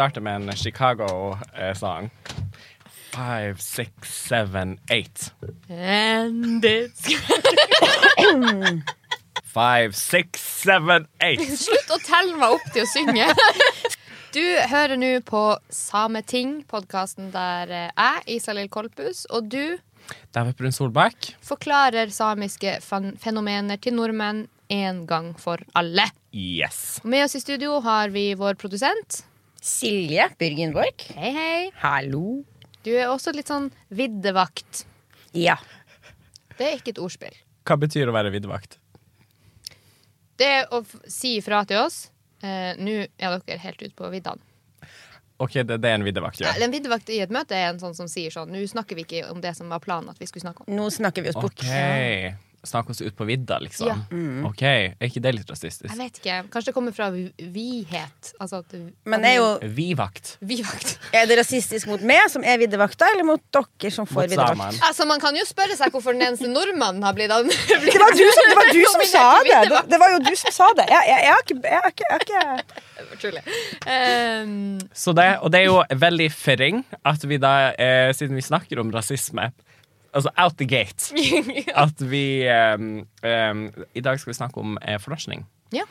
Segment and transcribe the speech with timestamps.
[0.00, 2.10] starte med en Chicago-sang.
[3.12, 3.90] Five, six,
[4.28, 5.32] seven, eight.
[5.68, 7.04] And it's
[9.44, 11.42] Five, six, seven, eight.
[11.58, 13.28] Slutt å telle meg opp til å synge.
[14.30, 15.42] Du hører nå på
[15.74, 19.74] Sameting, podkasten der eh, jeg, Isalill Kolpus, og du
[20.30, 21.32] David Brun Solbakk.
[21.42, 22.76] forklarer samiske
[23.18, 26.06] fenomener til nordmenn en gang for alle.
[26.30, 27.00] Yes.
[27.02, 29.24] Med oss i studio har vi vår produsent.
[29.60, 31.02] Silje Byrgenborg.
[31.16, 31.70] Hei, hei.
[31.82, 32.42] Hallo.
[32.84, 34.84] Du er også litt sånn viddevakt.
[35.36, 35.58] Ja.
[36.56, 37.36] Det er ikke et ordspill.
[37.68, 38.78] Hva betyr å være viddevakt?
[40.40, 42.06] Det er å f- si ifra til oss.
[42.40, 44.40] Eh, Nå er dere helt ute på viddene.
[45.40, 46.50] OK, det, det er en viddevakt, ja.
[46.56, 46.64] Ja.
[46.64, 49.22] En viddevakt i et møte er en sånn som sier sånn Nå snakker vi ikke
[49.32, 50.72] om det som var planen at vi skulle snakke om.
[50.76, 51.60] Nå snakker vi oss bort.
[51.60, 52.40] OK.
[52.60, 53.88] Snakke oss ut på vidda, liksom.
[53.88, 53.94] Ja.
[54.44, 54.62] OK.
[54.68, 55.88] Er ikke det litt rasistisk?
[55.88, 56.34] Jeg vet ikke.
[56.52, 58.32] Kanskje det kommer fra vi- vihet.
[58.36, 58.74] Altså at
[59.08, 59.46] Men er, jo,
[59.78, 60.34] Vi-vakt.
[60.44, 60.98] Vivakt.
[61.16, 64.76] er det rasistisk mot meg, som er viddevakta, eller mot dere som får viddevakt?
[64.84, 68.12] Altså, man kan jo spørre seg hvorfor den eneste nordmannen har blitt blitt Det var
[68.12, 69.62] du som, det var du som sa det!
[69.72, 69.80] det!
[69.94, 70.86] Det var jo du som sa det.
[70.92, 73.90] Jeg, jeg, jeg, har, ikke, jeg, har, ikke, jeg har ikke.
[73.90, 78.44] Ehm, Så det, og det er jo veldig fering at vi da, eh, siden vi
[78.44, 79.48] snakker om rasisme
[80.12, 81.12] Altså out the gate.
[81.84, 83.60] At vi um, um,
[83.94, 85.46] I dag skal vi snakke om eh, fornorskning.
[85.72, 85.86] ja.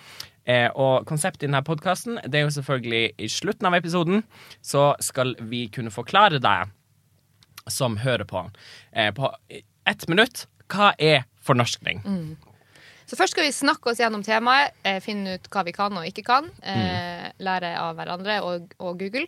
[0.50, 4.24] Eh, og konseptet i denne podkasten Det er jo selvfølgelig i slutten av episoden
[4.66, 6.72] så skal vi kunne forklare deg
[7.70, 8.42] som hører på,
[8.94, 9.30] eh, på
[9.86, 12.02] ett minutt hva er fornorskning.
[13.06, 16.08] Så først skal vi snakke oss gjennom temaet, eh, finne ut hva vi kan og
[16.08, 16.50] ikke kan.
[16.66, 17.36] Mm.
[17.46, 19.28] lære av hverandre og, og Google.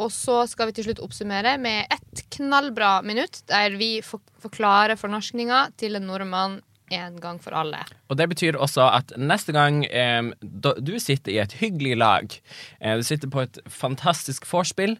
[0.00, 5.68] Og så skal vi til slutt oppsummere med ett knallbra minutt der vi forklarer fornorskninga
[5.80, 6.60] til en nordmann
[6.92, 7.80] en gang for alle.
[8.12, 12.36] Og det betyr også at neste gang eh, du sitter i et hyggelig lag,
[12.80, 14.98] eh, du sitter på et fantastisk vorspiel,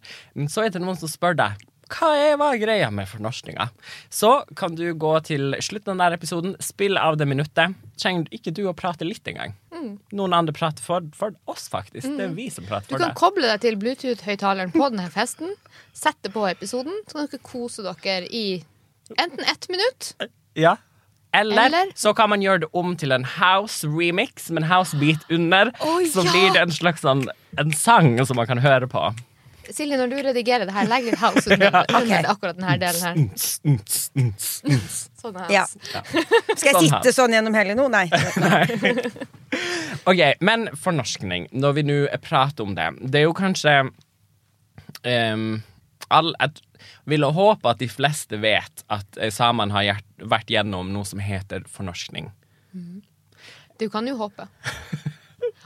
[0.49, 1.61] så er det noen som spør deg
[1.93, 3.69] hva er, hva er greia med fornorskinga?
[4.13, 7.75] Så kan du gå til slutten av denne episoden, spill av det minuttet.
[8.01, 9.55] Trenger ikke du å prate litt engang.
[10.17, 12.07] Noen andre prater for, for oss, faktisk.
[12.17, 13.19] Det er vi som prater Du kan det.
[13.21, 15.53] koble deg til Bluetooth-høyttaleren på denne festen.
[15.93, 18.47] Sette på episoden, så kan dere kose dere i
[19.21, 20.15] enten ett minutt
[20.57, 20.77] Ja.
[21.35, 21.89] Eller, Eller?
[21.99, 25.73] så kan man gjøre det om til en house remix med en house beat under.
[25.83, 26.31] Oh, så ja!
[26.31, 27.25] blir det en slags sånn
[27.59, 29.03] en sang som man kan høre på.
[29.73, 31.95] Silje, når du redigerer det her, legg litt house under, Ok.
[32.03, 33.15] under akkurat denne delen her.
[34.37, 35.53] Sånn house.
[35.55, 35.65] Ja.
[35.71, 37.87] Skal jeg Sånn sitte sånn gjennom hele nå?
[37.93, 38.05] Nei.
[40.11, 43.75] OK, men fornorskning, når vi nå prater om det Det er jo kanskje
[45.07, 45.63] um,
[46.11, 50.93] all, Jeg vil håpe at de fleste vet at eh, samene har gjert, vært gjennom
[50.93, 52.31] noe som heter fornorskning.
[53.81, 54.47] Du kan jo håpe.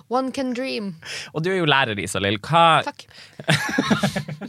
[0.09, 0.95] One can dream.
[1.35, 2.39] Og du er jo lærer, Isalill.
[2.41, 3.05] Hva, Takk.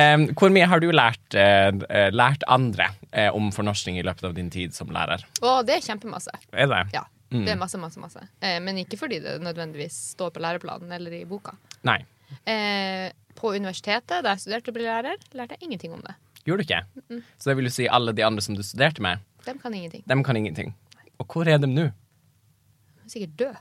[0.00, 4.36] um, hvor mye har du lært, eh, lært andre uh, om fornorskning i løpet av
[4.36, 5.24] din tid som lærer?
[5.40, 6.34] Og det er kjempemasse.
[6.52, 6.84] Er det?
[6.96, 7.06] Ja.
[7.30, 8.24] Det er masse, masse, masse.
[8.42, 11.52] Eh, men ikke fordi det nødvendigvis står på læreplanen eller i boka.
[11.86, 12.00] Nei.
[12.42, 13.06] Eh,
[13.38, 16.16] på universitetet, da jeg studerte å bli lærer, lærte jeg ingenting om det.
[16.42, 17.20] Gjorde du ikke?
[17.38, 20.02] Så det vil jo si alle de andre som du studerte med, Dem kan ingenting.
[20.10, 20.74] dem kan ingenting.
[21.22, 21.86] Og hvor er de nå?
[23.10, 23.54] Er sikkert død.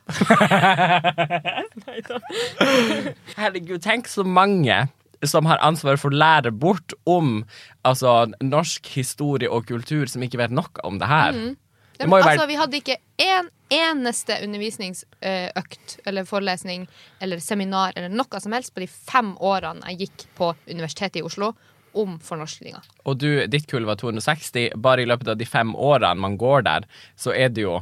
[3.40, 4.88] Herregud, tenk så mange
[5.26, 7.42] som har ansvar for å lære bort om
[7.82, 11.34] altså, norsk historie og kultur, som ikke vet noe om det her.
[11.34, 11.58] Mm.
[11.98, 16.86] Det må jo altså, vi hadde ikke en eneste undervisningsøkt eller forelesning
[17.20, 21.26] eller seminar eller noe som helst på de fem årene jeg gikk på Universitetet i
[21.26, 21.56] Oslo
[21.98, 22.86] om fornorskninga.
[23.10, 24.78] Og du, ditt kull var 260.
[24.78, 26.86] Bare i løpet av de fem årene man går der,
[27.18, 27.80] så er det jo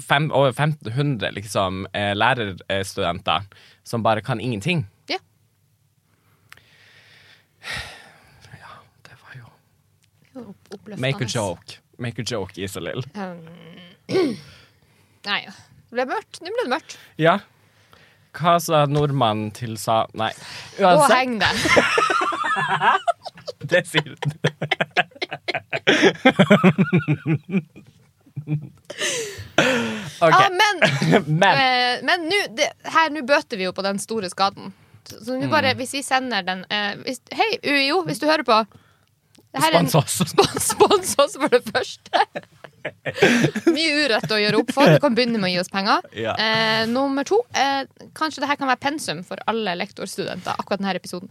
[0.00, 3.42] fem, over 1500 liksom, eh, lærerstudenter
[3.84, 4.86] som bare kan ingenting.
[5.08, 5.18] Ja.
[8.52, 8.68] Ja,
[9.02, 9.44] det var jo
[10.44, 11.00] oppløftende.
[11.00, 11.78] Make a joke.
[11.98, 13.04] Make a joke, Isalill.
[15.28, 16.40] Nei, det ble mørkt.
[16.42, 16.98] Nå ble det mørkt.
[17.20, 17.38] Ja.
[18.32, 20.06] Hva sa nordmannen til sa...
[20.16, 20.32] Nei.
[20.80, 20.98] uansett.
[20.98, 21.56] og heng deg.
[23.70, 24.16] det sier du.
[30.22, 30.36] OK.
[30.38, 30.82] Ah, men
[31.42, 34.72] Men Eh, Men nå, det- her bøter vi jo på den store skaden.
[35.08, 35.42] Så Mm.
[35.42, 38.60] nå bare, hvis vi sender den uh, hvis, Hei, UiO, hvis du hører på.
[39.52, 40.34] Det her en- Spons oss.
[40.70, 42.22] Spons, oss for det første.
[43.74, 44.88] Mye urett å gjøre opp for.
[44.88, 46.06] Du kan begynne med å gi oss penger.
[46.16, 46.32] Ja.
[46.38, 47.84] Eh, nummer to, eh,
[48.16, 50.54] kanskje det her kan være pensum for alle lektorstudenter.
[50.58, 51.28] Akkurat denne episoden.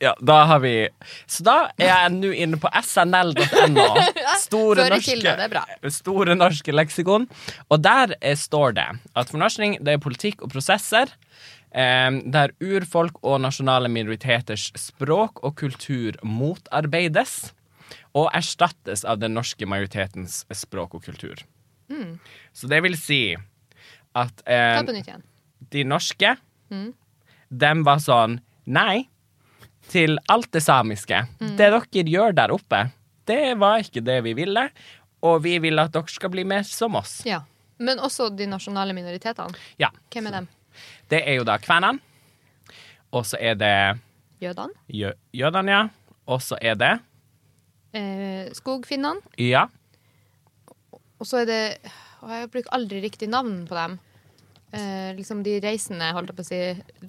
[0.00, 0.88] Ja, da har vi
[1.28, 3.86] Så da er jeg nå inne på snl.no.
[4.46, 7.26] Store norske, store norske leksikon.
[7.68, 11.12] Og der er, står det at fornorskning det er politikk og prosesser
[11.76, 17.52] eh, der urfolk og nasjonale minoriteters språk og kultur motarbeides
[18.16, 21.42] og erstattes av den norske majoritetens språk og kultur.
[22.56, 23.20] Så det vil si
[24.16, 25.26] at eh, Ta på nytt igjen.
[25.74, 26.32] de norske,
[27.50, 29.04] dem var sånn Nei,
[29.92, 31.22] til alt det samiske.
[31.40, 32.84] Det dere gjør der oppe,
[33.26, 34.68] det var ikke det vi ville.
[35.26, 37.20] Og vi vil at dere skal bli mer som oss.
[37.26, 37.40] Ja.
[37.78, 39.56] Men også de nasjonale minoritetene.
[39.80, 39.90] Ja.
[40.12, 40.46] Hvem er dem?
[41.10, 41.98] Det er jo da kvenene.
[43.12, 43.72] Og så er det
[44.42, 44.74] Jødene?
[44.92, 45.82] jø jødene, ja.
[46.26, 46.94] Og så er det
[47.96, 49.22] Eh, skogfinnene?
[49.40, 49.66] Ja.
[51.16, 51.62] Og så er det
[52.20, 53.98] og Jeg bruker aldri riktig navn på dem.
[54.72, 56.60] Eh, liksom de reisende, holdt jeg på å si.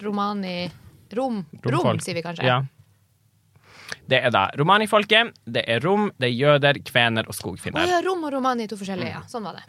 [0.04, 0.70] Romani
[1.14, 1.46] Rom.
[1.64, 2.48] Rom, rom sier vi kanskje.
[2.48, 2.62] Ja.
[4.08, 7.84] Det er da romanifolket, det er rom, det er jøder, kvener og skogfinner.
[7.84, 8.00] skogfinner.
[8.00, 9.16] ja, rom og romani to forskjellige.
[9.16, 9.66] Ja, sånn var det.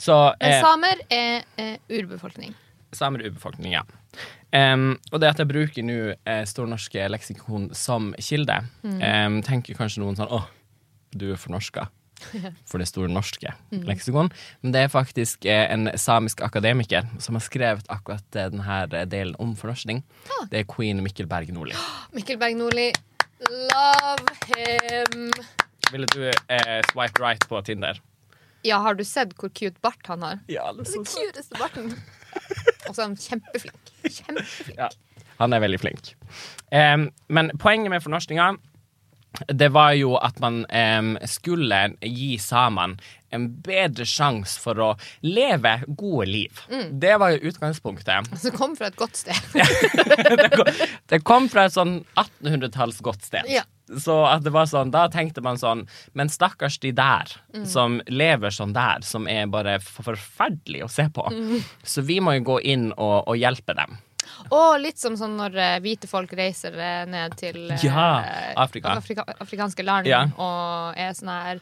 [0.00, 2.54] Så Men eh, samer er eh, urbefolkning.
[2.96, 3.84] Samer er urbefolkning, ja.
[4.50, 10.02] Um, og det at jeg bruker nå eh, Stornorske leksikon som kilde, em, tenker kanskje
[10.02, 10.48] noen sånn åh,
[11.14, 11.86] du er fornorska.
[12.70, 14.30] For det store norske leksikon.
[14.62, 19.36] Men det er faktisk eh, en samisk akademiker som har skrevet akkurat eh, denne delen
[19.42, 20.02] om fornorskning
[20.50, 21.76] Det er queen Mikkel Berg Nordli.
[22.16, 22.90] Mikkel Berg Nordli,
[23.48, 25.30] love him.
[25.90, 28.00] Ville du eh, swipe right på Tinder?
[28.62, 30.40] Ja, har du sett hvor cute bart han har?
[30.52, 31.94] Ja, det Den cuteste barten.
[32.88, 33.94] Og så er han kjempeflink.
[34.04, 34.76] Kjempeflink.
[34.76, 34.90] Ja,
[35.40, 36.12] han er veldig flink.
[36.70, 38.52] Em, men poenget med fornorskinga
[39.48, 42.98] det var jo at man eh, skulle gi samene
[43.30, 44.88] en bedre sjanse for å
[45.22, 46.62] leve gode liv.
[46.90, 48.30] Det var jo utgangspunktet.
[48.42, 49.38] Som kom fra et godt sted.
[50.40, 50.70] det, kom,
[51.12, 53.46] det kom fra et sånn 1800-talls godt sted.
[53.50, 53.62] Ja.
[53.90, 55.80] Så at det var sånn, da tenkte man sånn
[56.14, 57.32] Men stakkars de der
[57.66, 61.26] som lever sånn der, som er bare forferdelig å se på.
[61.82, 63.98] Så vi må jo gå inn og, og hjelpe dem.
[64.50, 68.06] Og litt som sånn når eh, hvite folk reiser eh, ned til eh, Ja,
[68.56, 68.96] Afrika.
[68.98, 70.24] Afrika, afrikanske land Ja.
[70.36, 71.60] og er sånn her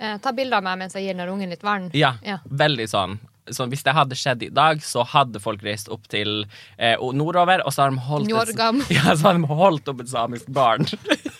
[0.00, 1.90] Ta bilde av meg mens jeg gir den ungen litt vann.
[1.92, 2.38] Ja, Ja.
[2.48, 3.18] veldig sånn.
[3.52, 6.46] Så hvis det hadde skjedd i dag, så hadde folk reist opp til
[6.78, 10.08] eh, nordover, og så har de holdt et, ja, så har de holdt opp et
[10.08, 10.86] samisk barn.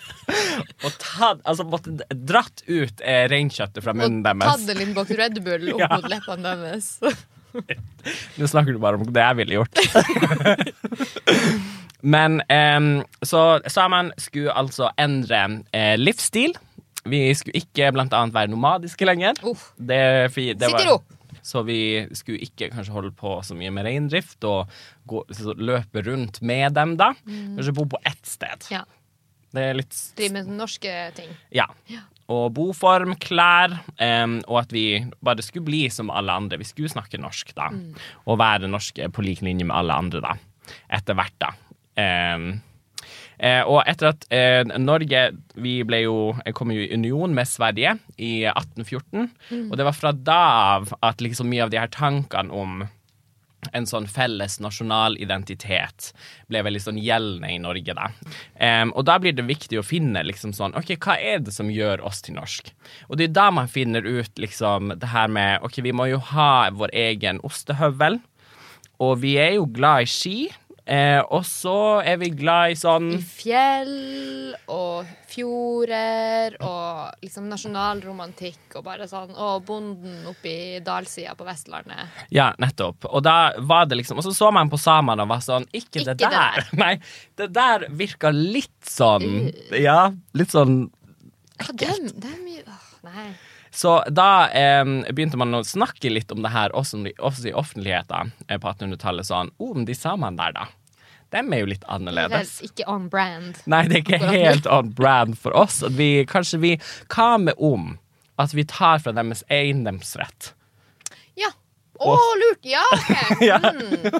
[0.84, 4.68] og tatt, altså måtte dratt ut eh, reinkjøttet fra munnen Og tatt deres.
[4.74, 5.88] en liten boks Red Bull opp Ja.
[5.96, 6.90] mot leppene deres.
[8.38, 9.74] Nå snakker du bare om det jeg ville gjort.
[12.14, 12.90] Men em,
[13.26, 15.40] så samene skulle altså endre
[15.76, 16.54] eh, livsstil.
[17.08, 19.40] Vi skulle ikke blant annet være nomadiske lenger.
[19.48, 19.70] Uff.
[19.76, 20.00] Det,
[20.60, 21.00] det var.
[21.42, 24.70] Så vi skulle ikke kanskje holde på så mye med reindrift og
[25.08, 27.12] gå, så løpe rundt med dem, da.
[27.26, 28.68] Kanskje bo på ett sted.
[28.72, 28.84] Ja.
[29.50, 31.32] Det er litt Drive med norske ting.
[31.54, 31.66] Ja.
[32.30, 34.86] Og boform, klær, um, og at vi
[35.24, 36.60] bare skulle bli som alle andre.
[36.60, 37.70] Vi skulle snakke norsk, da.
[38.26, 40.36] Og være norske på lik linje med alle andre, da.
[40.94, 41.50] Etter hvert, da.
[42.00, 42.52] Um,
[43.42, 45.24] eh, og etter at eh, Norge
[45.58, 46.14] Vi ble jo,
[46.56, 49.26] kom jo i union med Sverige i 1814.
[49.66, 50.40] Og det var fra da
[50.78, 52.86] av at liksom mye av de her tankene om
[53.76, 56.10] en sånn felles nasjonal identitet
[56.50, 58.08] ble veldig sånn gjeldende i Norge, da.
[58.56, 61.70] Um, og da blir det viktig å finne liksom sånn OK, hva er det som
[61.72, 62.72] gjør oss til norsk?
[63.08, 66.22] Og det er da man finner ut liksom det her med OK, vi må jo
[66.32, 68.20] ha vår egen ostehøvel,
[69.00, 70.36] og vi er jo glad i ski.
[70.90, 78.74] Eh, og så er vi glad i sånn I fjell og fjorder og liksom nasjonalromantikk
[78.80, 82.10] og bare sånn Og bonden oppe i dalsida på Vestlandet.
[82.34, 83.06] Ja, nettopp.
[83.06, 86.02] Og da var det liksom Og så så man på samene og var sånn Ikke,
[86.02, 86.66] det Ikke det der.
[86.82, 86.92] Nei,
[87.38, 90.88] det der virka litt sånn Ja, litt sånn
[91.60, 93.28] Ja, det, er- mye åh, Nei.
[93.70, 94.82] Så da eh,
[95.14, 99.28] begynte man å snakke litt om det her også, også i offentligheten eh, på 1800-tallet.
[99.28, 100.64] Sånn Å, men de samene der, da.
[101.30, 102.56] Dem er jo litt Det er annerledes.
[102.66, 103.60] ikke on brand.
[103.70, 105.80] Nei, det er ikke helt on brand for oss.
[105.94, 106.72] Vi, kanskje vi
[107.08, 107.98] Hva med om
[108.40, 110.52] at vi tar fra deres eiendomsrett?
[111.38, 111.50] Ja.
[112.00, 112.64] Å, lurt!
[112.64, 113.16] Ja, OK.
[113.40, 114.10] Mm.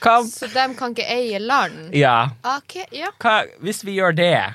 [0.00, 1.90] Hva, Så de kan ikke eie land?
[1.96, 2.30] ja.
[2.56, 3.10] OK, ja.
[3.22, 4.54] hva, hvis vi gjør det,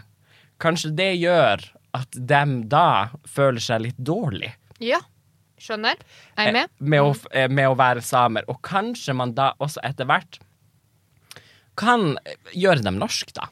[0.63, 1.63] kanskje det gjør
[1.97, 5.01] at dem da føler seg litt dårlig Ja.
[5.61, 5.99] Skjønner.
[6.39, 6.69] Jeg er med.
[6.71, 8.47] eh, med, å, eh, med å være samer.
[8.49, 10.39] Og kanskje man da også etter hvert
[11.79, 12.17] kan
[12.53, 13.47] gjøre dem norsk, da.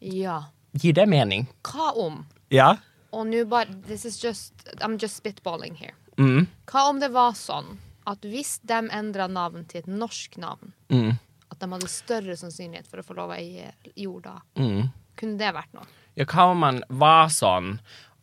[0.00, 0.42] Ja.
[0.72, 1.48] Gir det mening?
[1.66, 2.76] Hva om Ja.
[3.12, 5.94] Og nå bare This is just I'm just spitballing here.
[6.16, 10.72] Mm, Hva om det var sånn at hvis de endra navn til et norsk navn,
[10.90, 11.18] mm,
[11.50, 14.88] at de hadde større sannsynlighet for å få lov å eie jorda, mm.
[15.20, 15.84] Kunne det vært noe?
[16.16, 17.74] Ja, hva om man var sånn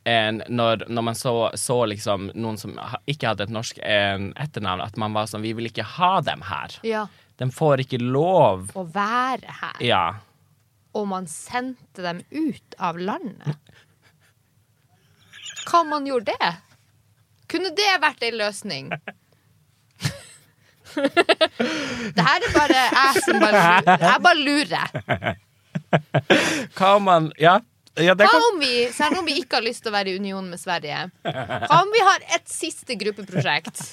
[0.07, 2.73] en, når, når man så, så liksom noen som
[3.11, 6.45] ikke hadde et norsk en, etternavn, at man var sånn Vi vil ikke ha dem
[6.47, 6.77] her.
[6.87, 7.03] Ja.
[7.37, 8.71] De får ikke lov.
[8.73, 9.81] å være her.
[9.85, 10.05] Ja.
[10.97, 13.57] Og man sendte dem ut av landet.
[15.67, 16.53] Hva om man gjorde det?
[17.51, 18.89] Kunne det vært ei løsning?
[20.97, 23.97] Det her er bare jeg som bare lurer.
[24.01, 24.87] Jeg bare lurer.
[26.77, 27.59] Hva om man Ja.
[27.99, 30.13] ja det Hva kan, om vi, selv om vi ikke har lyst til å være
[30.13, 33.83] i union med Sverige, hva om vi har et siste gruppeprosjekt?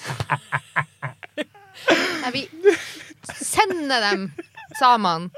[2.25, 2.49] Nei, vi
[3.33, 4.27] sender dem
[4.79, 5.31] samene.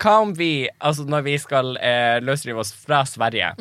[0.00, 3.52] hva om vi, altså når vi skal eh, løsrive oss fra Sverige,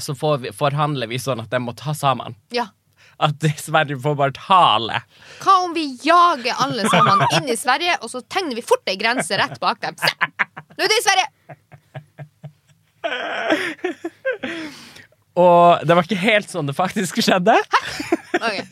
[0.00, 2.34] så får vi, forhandler vi sånn at de må ta sammen.
[2.54, 2.66] Ja.
[3.22, 4.98] At Sverige får bare ta alle.
[5.44, 8.96] Hva om vi jager alle sammen inn i Sverige, og så tegner vi fort ei
[8.98, 9.94] grense rett bak dem?
[10.00, 10.10] Se!
[10.74, 11.28] Nå er det i Sverige!
[15.34, 17.56] Og det var ikke helt sånn det faktisk skjedde.
[18.38, 18.62] Okay.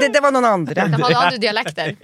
[0.00, 0.86] Det, det var noen andre.
[0.90, 1.94] De hadde andre dialekter.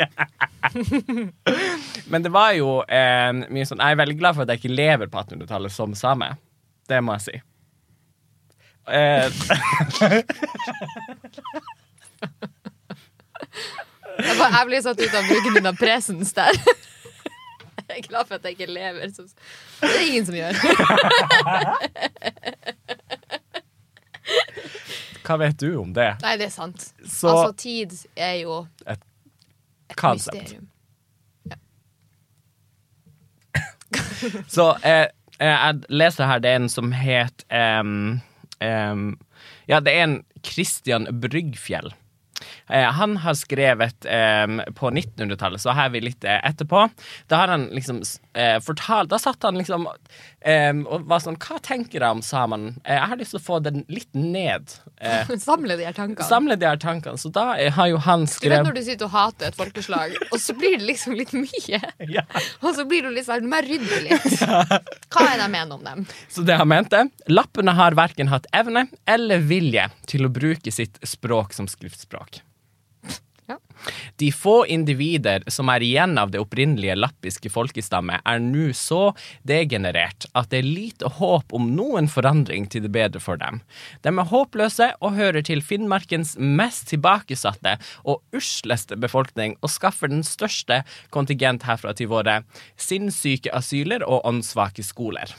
[2.13, 4.75] Men det var jo eh, mye sånn Jeg er veldig glad for at jeg ikke
[4.77, 6.29] lever på 1800-tallet som same.
[6.91, 7.37] Det må jeg si.
[8.87, 9.27] Eh,
[14.17, 16.57] Jeg, bare, jeg blir satt ut av bruken din av presens der.
[17.87, 19.13] Jeg er glad for at jeg ikke lever.
[19.13, 20.55] Det er ingen som gjør.
[25.26, 26.12] hva vet du om det?
[26.23, 26.88] Nei, det er sant.
[27.04, 29.02] Så Altså, tid er jo et
[29.90, 30.42] et mysterium.
[30.42, 30.68] mysterium.
[34.49, 35.06] Så eh,
[35.40, 38.21] jeg leser her, det er en som het um,
[38.64, 39.04] um,
[39.68, 40.16] Ja, det er en
[40.47, 41.92] Christian Bryggfjell.
[42.69, 46.89] Eh, han har skrevet em, på 1900-tallet, så her er vi litt eh, etterpå.
[47.31, 48.03] Da har han liksom
[48.35, 49.87] eh, fortalt Da satt han liksom
[50.47, 52.77] og var sånn Hva tenker jeg om samene?
[52.85, 54.77] Eh, jeg har lyst til å få den litt ned.
[55.01, 56.27] Eh, Samle de her tankene.
[56.29, 57.19] samle de her tankene.
[57.19, 59.59] Så da eh, har jo han skrevet Du vet når du sitter og hater et
[59.59, 61.81] folkeslag, og så blir det liksom litt mye.
[62.17, 62.25] ja.
[62.63, 64.41] Og så blir du litt sånn Må jeg rydde litt?
[65.13, 66.07] Hva er det jeg mener om dem?
[66.33, 71.01] Så det han mente Lappene har verken hatt evne eller vilje til å bruke sitt
[71.07, 72.43] språk som skriftspråk.
[74.21, 79.12] De få individer som er igjen av det opprinnelige lappiske folkestammet, er nå så
[79.47, 83.61] degenerert at det er lite håp om noen forandring til det bedre for dem.
[84.02, 90.25] De er håpløse og hører til Finnmarkens mest tilbakesatte og usleste befolkning, og skaffer den
[90.26, 90.83] største
[91.14, 92.42] kontingent herfra til våre
[92.80, 95.35] sinnssyke asyler og åndssvake skoler.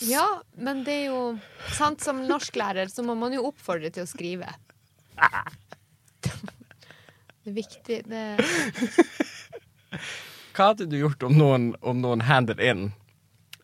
[0.07, 0.27] Ja,
[0.61, 1.21] men det er jo
[1.73, 4.51] sant Som norsklærer så må man jo oppfordre til å skrive.
[6.21, 8.25] Det er viktig det
[10.57, 12.91] Hva hadde du gjort om noen, om noen handed in?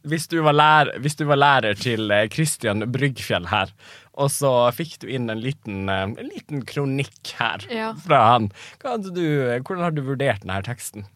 [0.08, 3.70] Hvis du, var lærer, hvis du var lærer til eh, Christian Bryggfjell her,
[4.18, 7.92] og så fikk du inn en liten, eh, en liten kronikk her Ja.
[8.02, 8.48] fra han,
[8.82, 9.22] du,
[9.62, 11.06] hvordan har du vurdert denne teksten?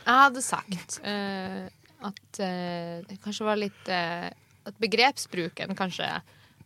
[0.00, 1.66] Jeg hadde sagt uh,
[2.08, 4.28] at uh, det kanskje var litt uh,
[4.68, 6.08] At begrepsbruken kanskje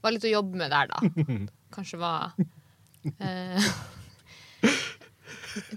[0.05, 0.99] var litt å jobbe med der, da.
[1.75, 2.35] Kanskje var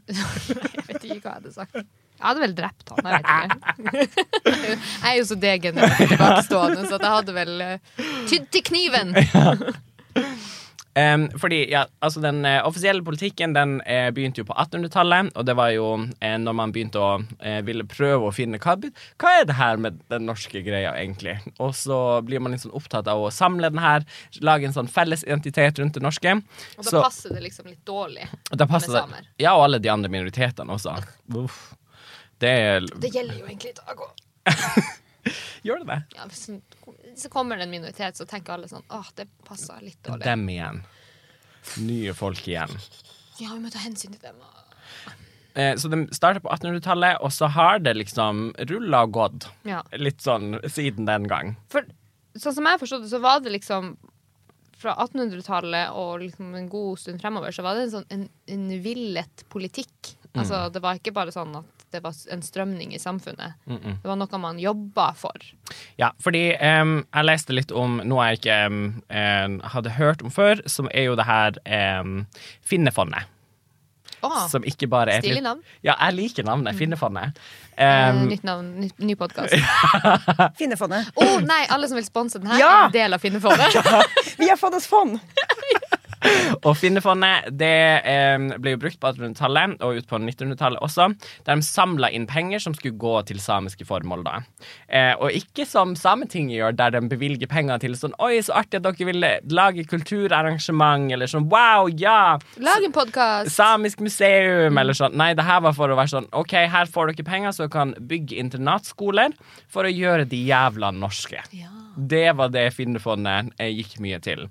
[0.07, 1.75] Jeg vet ikke hva jeg hadde sagt.
[2.17, 4.15] Jeg hadde vel drept han, jeg vet ikke.
[5.03, 7.53] Jeg er jo så degenerert tilbakestående, så jeg hadde vel
[8.31, 9.13] tydd til kniven.
[10.98, 15.46] Em, fordi, ja, altså Den uh, offisielle politikken den uh, begynte jo på 1800-tallet, og
[15.46, 17.12] det var jo uh, når man begynte å
[17.68, 18.74] ville prøve å finne hva,
[19.22, 21.38] hva er det her med den norske greia, egentlig?
[21.63, 24.06] Og så blir man sånn opptatt av å samle den her,
[24.42, 26.34] lage en sånn felles identitet rundt det norske.
[26.77, 28.27] Og da Så- passer det liksom litt dårlig.
[28.89, 29.01] med det.
[29.01, 29.27] samer.
[29.39, 30.98] Ja, og alle de andre minoritetene også.
[31.36, 31.75] Uff.
[32.39, 32.54] Det
[33.01, 34.13] Det gjelder jo egentlig i dag òg.
[35.67, 36.00] Gjør det det?
[36.17, 36.46] Ja, hvis
[37.17, 40.25] så kommer det en minoritet, så tenker alle sånn Åh, det passer litt dårlig.
[40.25, 40.81] Dem igjen.
[41.84, 42.74] Nye folk igjen.
[43.41, 44.41] Ja, vi må ta hensyn til dem.
[45.57, 49.48] Eh, så de starta på 1800-tallet, og så har det liksom rulla og gått.
[49.67, 49.81] Ja.
[49.98, 51.55] Litt sånn siden den gang.
[51.74, 51.88] For
[52.38, 53.96] sånn som jeg forstod det, så var det liksom
[54.77, 58.67] fra 1800-tallet og liksom en god stund fremover, så var det en sånn en, en
[58.86, 60.13] villet politikk.
[60.38, 63.56] Altså, det var ikke bare sånn at det var en strømning i samfunnet.
[63.67, 65.48] Det var noe man jobba for.
[66.00, 70.62] Ja, fordi um, jeg leste litt om noe jeg ikke em, hadde hørt om før,
[70.67, 71.58] som er jo det her
[72.01, 72.22] um,
[72.67, 73.32] Finnefondet.
[74.25, 75.60] Oh, Som ikke bare er Stilig navn.
[75.86, 76.75] Ja, jeg liker navnet.
[76.77, 77.38] Finnefondet.
[77.77, 79.53] Um, nytt navn, ny, ny podkast.
[80.60, 81.12] Finnefondet.
[81.13, 82.72] Å nei, alle som vil sponse den her, Ja!
[82.72, 83.77] er en del av Finnefondet.
[84.41, 85.20] Vi har fått oss fond!
[86.67, 87.74] Og Finnefondet det
[88.07, 91.09] eh, ble jo brukt på 1800-tallet og ut på 1900-tallet også,
[91.45, 94.25] der de samla inn penger som skulle gå til samiske formål.
[94.25, 94.36] da.
[94.88, 98.79] Eh, og ikke som Sametinget gjør, der de bevilger penger til sånn Oi, så artig
[98.79, 102.38] at dere vil lage kulturarrangement, eller sånn Wow, ja!
[102.62, 103.53] Lag en podkast.
[103.53, 105.15] Samisk museum, eller sånn.
[105.17, 107.75] Nei, det her var for å være sånn OK, her får dere penger, så dere
[107.77, 109.36] kan bygge internatskoler
[109.71, 111.43] for å gjøre de jævla norske.
[111.55, 111.71] Ja.
[111.97, 114.45] Det var det Finnefondet eh, gikk mye til.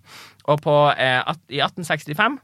[0.46, 2.38] Og på, eh, at, i 1865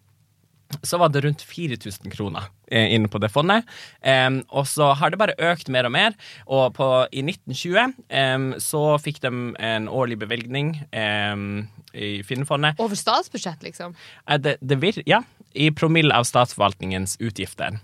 [0.83, 3.69] så var det rundt 4000 kroner eh, inne på det fondet.
[4.01, 6.17] Um, og så har det bare økt mer og mer.
[6.47, 12.81] Og på, i 1920 um, så fikk de en årlig bevilgning um, i Finnefondet.
[12.81, 13.97] Over statsbudsjett, liksom.
[14.27, 17.77] Eh, Det, det vir, ja, i promille av statsforvaltningens utgifter.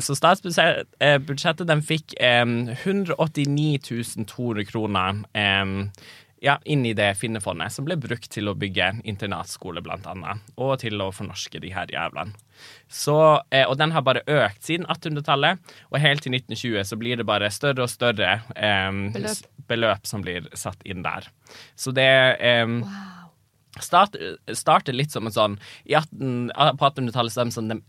[0.00, 5.20] Så statsbudsjettet de fikk em, 189 200 kroner
[6.42, 11.00] ja, inni det Finnefondet, som ble brukt til å bygge internatskole, blant annet, og til
[11.02, 12.34] å fornorske de her jævlene.
[12.90, 13.16] Så,
[13.50, 15.58] eh, og den har bare økt siden 1800-tallet,
[15.90, 19.44] og helt til 1920 så blir det bare større og større em, Beløp.
[19.68, 21.26] beløp som blir satt inn der.
[21.76, 22.08] Så det
[22.40, 23.30] em, Wow.
[23.84, 24.16] start,
[24.54, 27.80] starter litt som en sånn i 18, På 1800-tallet så er de sånn de,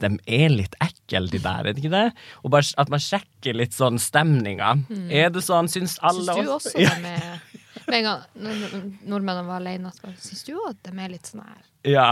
[0.00, 2.06] de er litt ekle, de der, er det ikke det?
[2.44, 4.74] Og bare at man sjekker litt sånn stemninga.
[5.10, 8.22] Er det sånn, syns alle Syns du også, også de er Med en gang
[9.06, 12.06] nordmennene var alene, så syns du at de er litt sånn her Ja.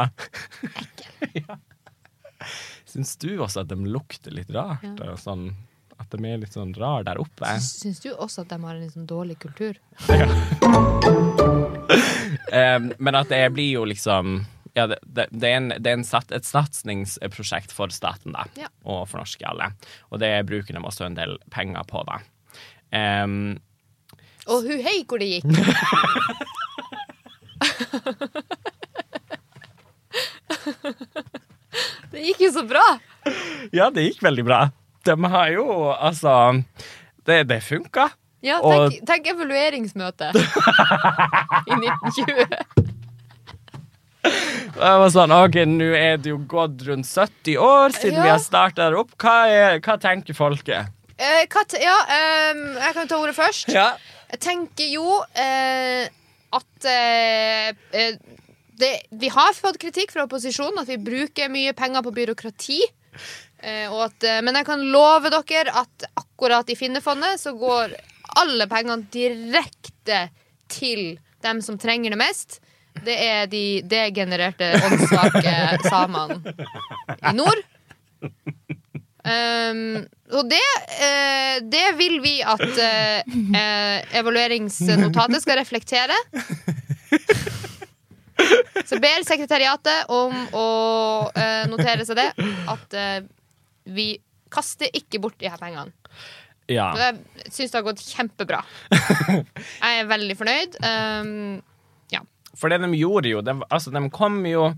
[0.70, 1.30] ekle?
[1.48, 1.56] ja.
[2.86, 4.84] Syns du også at de lukter litt rart?
[4.84, 5.16] Ja.
[5.18, 5.48] Sånn,
[5.98, 7.48] at de er litt sånn rar der oppe?
[7.64, 9.78] Syns du også at de har en litt sånn dårlig kultur?
[10.10, 10.28] Ja.
[12.98, 16.32] men at det blir jo liksom ja, det, det, det er, en, det er sat,
[16.34, 18.66] et satsingsprosjekt for staten, da, Ja.
[18.82, 19.68] og for norske alle.
[20.10, 22.16] Og det bruker de også en del penger på, da.
[22.94, 23.60] Em,
[24.50, 25.44] Og hu hei hvor det gikk!
[32.12, 32.84] det gikk jo så bra!
[33.72, 34.60] ja, det gikk veldig bra.
[35.04, 36.62] De har jo altså
[37.24, 38.08] Det, det funka.
[38.44, 40.28] Ja, Og- tenk, tenk evalueringsmøte
[41.70, 42.44] i 1920.
[44.74, 48.38] Jeg var sånn, ok, Nå er det jo gått rundt 70 år siden vi har
[48.42, 49.10] starta opp.
[49.20, 50.86] Hva, er, hva tenker folket?
[51.14, 51.94] Eh, hva ja,
[52.50, 53.68] um, jeg kan ta ordet først.
[53.72, 53.94] Ja.
[54.34, 56.08] Jeg tenker jo eh,
[56.54, 58.16] at eh, eh,
[58.74, 62.80] det, Vi har fått kritikk fra opposisjonen at vi bruker mye penger på byråkrati.
[63.62, 67.94] Eh, at, eh, men jeg kan love dere at akkurat i Finnefondet så går
[68.42, 70.26] alle pengene direkte
[70.72, 72.58] til dem som trenger det mest.
[73.04, 75.54] Det er de degenererte, åndssvake
[75.86, 76.54] samene
[77.20, 77.62] i nord.
[79.24, 80.02] Um,
[80.36, 80.60] og det,
[81.00, 83.22] eh, det vil vi at eh,
[83.56, 86.16] eh, evalueringsnotatet skal reflektere.
[88.84, 90.66] Så ber sekretariatet om å
[91.38, 92.30] eh, notere seg det.
[92.70, 93.20] At eh,
[93.94, 94.08] vi
[94.52, 95.92] kaster ikke bort de her pengene.
[96.70, 96.90] ja.
[96.92, 98.60] Og Jeg syns det har gått kjempebra.
[99.84, 100.80] Jeg er veldig fornøyd.
[100.84, 101.62] Um,
[102.54, 104.68] For det de gjorde jo, de, altså de kom jo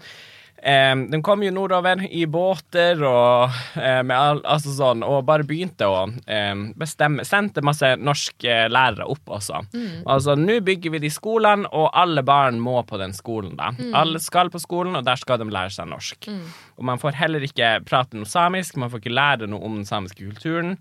[0.66, 5.46] eh, de kom jo nordover i båter og, eh, med all, altså sånn, og bare
[5.46, 9.62] begynte å eh, bestemme Sendte masse norske lærere opp også.
[10.07, 13.57] Altså, nå bygger vi de skolene, og alle barn må på den skolen.
[13.59, 13.72] da.
[13.96, 16.29] Alle skal på skolen, og der skal de lære seg norsk.
[16.76, 19.88] Og man får heller ikke prate noe samisk, man får ikke lære noe om den
[19.88, 20.76] samiske kulturen.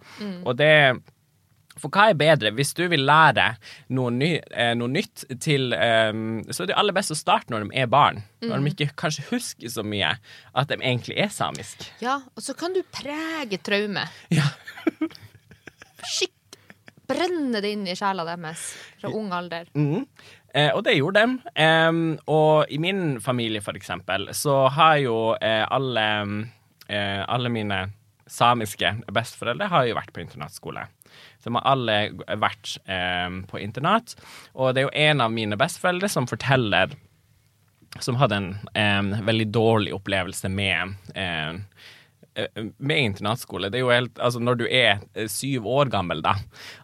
[0.46, 0.74] Og det
[1.80, 2.54] for hva er bedre?
[2.56, 3.50] Hvis du vil lære
[3.96, 7.66] noe, ny, eh, noe nytt til um, Så er det aller best å starte når
[7.66, 8.22] de er barn.
[8.46, 10.14] Når de ikke kanskje husker så mye
[10.56, 11.88] at de egentlig er samisk.
[12.04, 14.06] ja, og så kan du prege traume.
[14.34, 14.48] Ja.
[16.16, 16.32] Skikk
[17.06, 19.68] Brenne det inn i sjela deres fra ung alder.
[19.78, 20.08] Mm.
[20.56, 21.52] Eh, og det gjorde de.
[21.62, 22.00] Eh,
[22.32, 26.08] og i min familie, for eksempel, så har jo eh, alle,
[26.88, 27.84] eh, alle mine
[28.28, 30.88] samiske besteforeldre har jo vært på internatskole.
[31.44, 31.98] Så har alle
[32.42, 34.16] vært em, på internat.
[34.54, 36.96] Og det er jo en av mine besteforeldre som forteller
[38.04, 41.62] som hadde en em, veldig dårlig opplevelse med eh,
[42.78, 43.70] med internatskole.
[43.72, 46.36] Det er jo helt Altså, når du er eh, syv år gammel, da,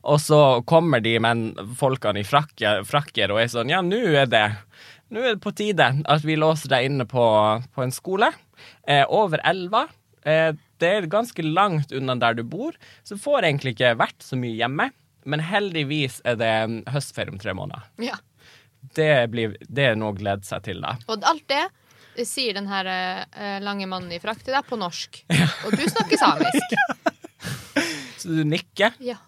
[0.07, 1.49] og så kommer de men
[1.79, 4.45] folkene i frakker, frakker og er sånn Ja, nå er det
[5.11, 7.23] nå er det på tide at vi låser deg inne på,
[7.75, 8.29] på en skole
[8.87, 9.89] eh, over elva.
[10.23, 12.75] Eh, det er ganske langt unna der du bor,
[13.07, 14.89] så får egentlig ikke vært så mye hjemme.
[15.29, 16.53] Men heldigvis er det
[16.89, 17.85] høstferie om tre måneder.
[18.01, 18.17] Ja.
[18.97, 20.95] Det, blir, det er noe å glede seg til, da.
[21.05, 24.79] Og alt det eh, sier den her eh, lange mannen i frakk til deg på
[24.81, 25.21] norsk.
[25.67, 26.77] Og du snakker samisk.
[28.21, 28.97] Så du nikker.
[29.01, 29.19] Ja.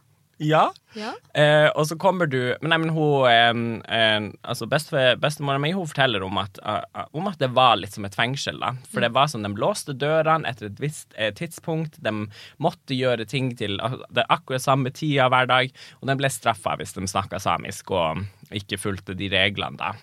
[0.42, 0.72] Ja.
[0.94, 1.14] Ja.
[1.34, 6.38] Eh, og så kommer du Men nei, men hun eh, Altså Bestemora mi forteller om
[6.42, 8.60] at, uh, om at det var litt som et fengsel.
[8.62, 11.98] da For det var sånn, De låste dørene etter et visst eh, tidspunkt.
[12.04, 12.28] De
[12.62, 13.80] måtte gjøre ting til
[14.14, 15.74] det akkurat samme tida hver dag.
[16.02, 19.78] Og de ble straffa hvis de snakka samisk og ikke fulgte de reglene.
[19.78, 19.94] da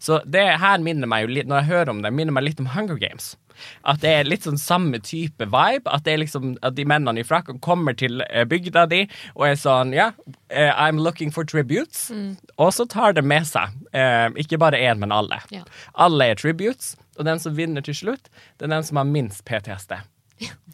[0.00, 2.60] Så det her minner meg jo litt Når jeg hører om det, minner meg litt
[2.62, 3.34] om Hunger Games.
[3.82, 5.88] At det er litt sånn samme type vibe.
[5.90, 9.48] At det er liksom At de mennene i frakk kommer til eh, bygda di og
[9.48, 10.10] er sånn Ja,
[10.52, 12.08] yeah, I'm looking for tributes.
[12.56, 15.40] Og så tar de med seg eh, ikke bare én, men alle.
[15.54, 15.64] Ja.
[15.94, 19.44] Alle er tributes, og den som vinner til slutt, det er den som har minst
[19.48, 19.98] PTSD.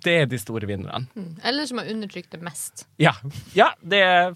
[0.05, 1.07] Det er de store vinnerne.
[1.17, 1.37] Mm.
[1.45, 2.87] Eller som har undertrykt det mest.
[3.01, 3.15] Ja.
[3.57, 4.35] ja det er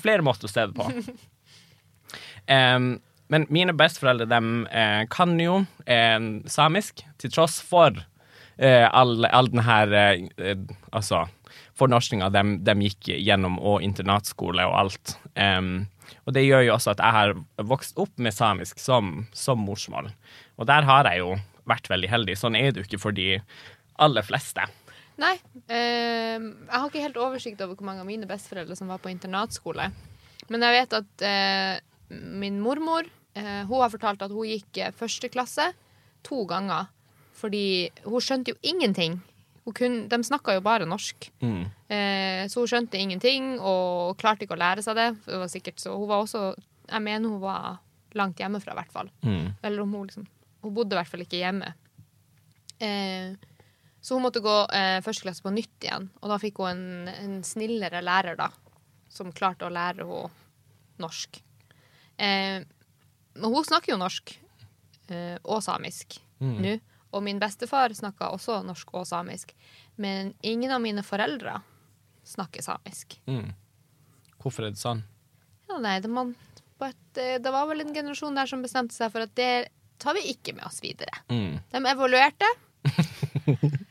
[0.00, 0.90] flere måter å se det på.
[2.50, 2.98] Em,
[3.30, 4.40] men mine besteforeldre de,
[4.74, 6.18] eh, kan jo eh,
[6.50, 7.94] samisk, til tross for
[8.58, 11.26] eh, all, all den her eh, eh, Altså
[11.80, 15.14] fornorskinga de, de gikk gjennom, og internatskole og alt.
[15.38, 15.86] Em,
[16.26, 17.32] og det gjør jo også at jeg har
[17.70, 20.10] vokst opp med samisk som, som morsmål.
[20.60, 21.36] Og der har jeg jo
[21.70, 22.36] vært veldig heldig.
[22.36, 23.38] Sånn er det jo ikke for de
[24.00, 24.66] aller fleste.
[25.20, 25.34] Nei.
[25.68, 29.12] eh, jeg har ikke helt oversikt over hvor mange av mine besteforeldre som var på
[29.12, 29.90] internatskole.
[30.50, 31.74] Men jeg vet at eh,
[32.10, 35.70] min mormor Hun har fortalt at hun gikk eh, første klasse
[36.26, 36.88] to ganger.
[37.40, 39.18] Fordi hun skjønte jo ingenting.
[39.64, 41.30] Hun kun, de snakka jo bare norsk.
[41.44, 41.62] Mm.
[41.92, 45.10] Eh, så hun skjønte ingenting og klarte ikke å lære seg det.
[45.26, 46.54] Det var sikkert så Hun var også
[46.90, 47.78] Jeg mener hun var
[48.18, 49.12] langt hjemmefra, i hvert fall.
[49.22, 49.52] Mm.
[49.62, 50.26] Eller om hun liksom
[50.60, 51.70] Hun bodde i hvert fall ikke hjemme.
[52.80, 53.36] Eh,
[54.00, 56.08] så hun måtte gå eh, første klasse på nytt igjen.
[56.20, 58.50] Og da fikk hun en, en snillere lærer, da.
[59.12, 60.28] Som klarte å lære henne
[61.00, 61.40] norsk.
[62.20, 62.60] Eh,
[63.40, 64.34] men hun snakker jo norsk.
[65.10, 66.76] Eh, og samisk nå.
[67.10, 69.50] Og min bestefar snakka også norsk og samisk.
[70.00, 71.56] Men ingen av mine foreldre
[72.26, 73.16] snakker samisk.
[73.26, 73.50] Mm.
[74.40, 75.02] Hvorfor er det sånn?
[75.68, 76.32] Ja, nei, det, man,
[76.80, 80.30] eh, det var vel en generasjon der som bestemte seg for at det tar vi
[80.32, 81.20] ikke med oss videre.
[81.28, 81.58] Mm.
[81.74, 82.48] De evaluerte.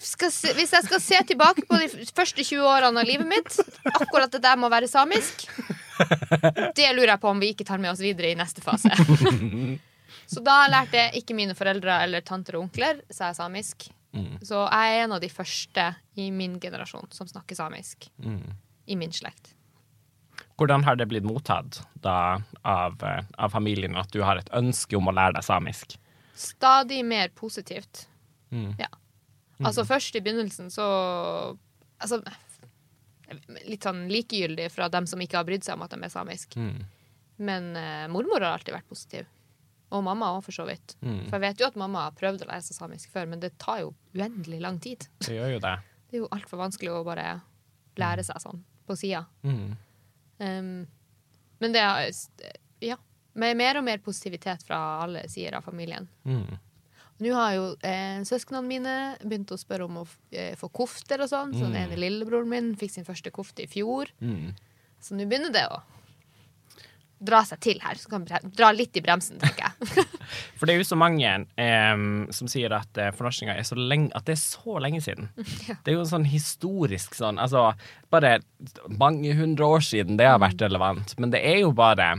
[0.00, 3.58] Se, hvis jeg skal se tilbake på de første 20 årene av livet mitt,
[3.90, 5.44] akkurat det der må være samisk,
[6.78, 8.90] det lurer jeg på om vi ikke tar med oss videre i neste fase.
[10.30, 13.88] Så da lærte ikke mine foreldre eller tanter og onkler seg samisk.
[14.42, 15.86] Så jeg er en av de første
[16.18, 18.08] i min generasjon som snakker samisk.
[18.90, 19.52] I min slekt.
[20.58, 24.96] Hvordan har det blitt mottatt da av, eh, av familien at du har et ønske
[24.98, 25.96] om å lære deg samisk?
[26.36, 28.06] Stadig mer positivt.
[28.52, 28.74] Mm.
[28.78, 28.90] Ja.
[29.64, 30.86] Altså først i begynnelsen så
[32.00, 32.22] Altså
[33.66, 36.56] litt sånn likegyldig fra dem som ikke har brydd seg om at de er samisk.
[36.56, 36.80] Mm.
[37.40, 39.28] Men uh, mormor har alltid vært positiv.
[39.90, 40.94] Og mamma òg, for så vidt.
[41.02, 41.24] Mm.
[41.26, 43.56] For jeg vet jo at mamma har prøvd å lære seg samisk før, men det
[43.58, 45.06] tar jo uendelig lang tid.
[45.24, 45.76] Det gjør jo det.
[46.10, 47.24] Det er jo altfor vanskelig å bare
[48.00, 49.20] lære seg sånn på sida.
[49.46, 49.76] Mm.
[50.42, 50.70] Um,
[51.62, 52.08] men det er
[52.82, 52.96] Ja.
[53.38, 56.08] Med mer og mer positivitet fra alle sider av familien.
[56.26, 56.58] Mm.
[57.20, 61.28] Nå har jo eh, søsknene mine begynt å spørre om å eh, få kofter og
[61.30, 61.52] sånn.
[61.52, 64.12] Så den ene lillebroren min fikk sin første kofte i fjor.
[64.24, 64.54] Mm.
[65.00, 65.82] Så nå begynner det å
[67.20, 67.98] dra seg til her.
[68.00, 70.06] Så kan dra litt i bremsen, tenker jeg.
[70.58, 71.28] For det er jo så mange
[71.60, 72.04] eh,
[72.36, 75.28] som sier at eh, fornorskinga er så lenge At det er så lenge siden.
[75.84, 77.70] Det er jo sånn historisk sånn Altså,
[78.12, 78.38] bare
[78.88, 81.16] mange hundre år siden det har vært relevant.
[81.20, 82.14] Men det er jo bare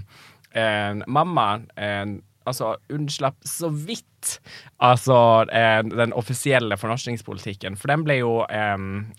[0.54, 4.40] eh, Mamma eh, altså unnslapp så vidt
[4.82, 5.18] altså
[5.52, 7.78] eh, den offisielle fornorskningspolitikken.
[7.78, 8.78] For den ble jo eh,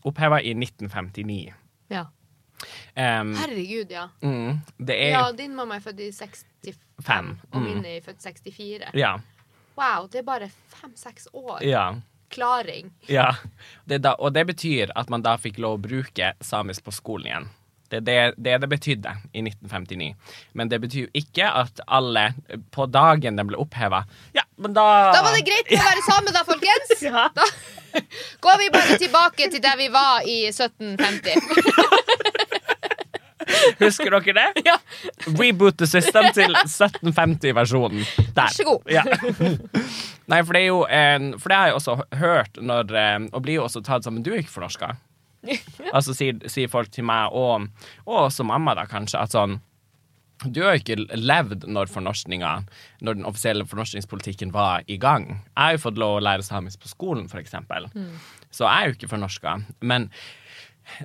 [0.08, 1.52] oppheva i 1959.
[1.92, 2.06] Ja.
[2.94, 4.04] Um, Herregud, ja.
[4.22, 7.32] mm, det er Ja, din mamma er født i 65, Fem.
[7.50, 7.64] og Mm.
[7.66, 8.90] min er født i 64.
[8.94, 9.16] Ja.
[9.76, 11.62] Wow, det er bare fem-seks år.
[11.66, 11.94] Ja.
[12.30, 12.92] Klaring.
[13.08, 13.32] Ja,
[13.88, 17.26] det da, og det betyr at man da fikk lov å bruke samisk på skolen
[17.26, 17.48] igjen.
[17.92, 20.14] Det er det, det det betydde i 1959.
[20.56, 22.30] Men det betyr jo ikke at alle
[22.72, 26.32] på dagen den ble oppheva Ja, men da Da var det greit å være same,
[26.32, 26.88] da, folkens.
[27.12, 27.28] Ja.
[27.36, 27.44] Da
[28.40, 31.36] går vi bare tilbake til der vi var i 1750.
[33.82, 34.62] Husker dere det?
[34.64, 34.78] Ja.
[35.26, 38.00] Reboot the system til 1750-versjonen.
[38.32, 38.38] Der.
[38.38, 38.80] Vær så god.
[38.88, 39.02] Ja.
[40.32, 40.80] Nei, for det er jo
[41.42, 44.22] For det har jeg også hørt når eh, Og blir jo også tatt som Men
[44.24, 44.94] du er ikke fornorska.
[45.96, 47.54] Altså sier, sier folk til meg, og,
[48.06, 49.54] og også mamma, da kanskje, at sånn
[50.42, 52.52] du har jo ikke levd når fornorskninga
[53.06, 55.24] Når den offisielle fornorskningspolitikken var i gang.
[55.54, 57.86] Jeg har jo fått lov å lære samisk på skolen, for eksempel.
[58.50, 59.50] Så jeg er jo ikke fornorska.
[59.86, 60.10] Men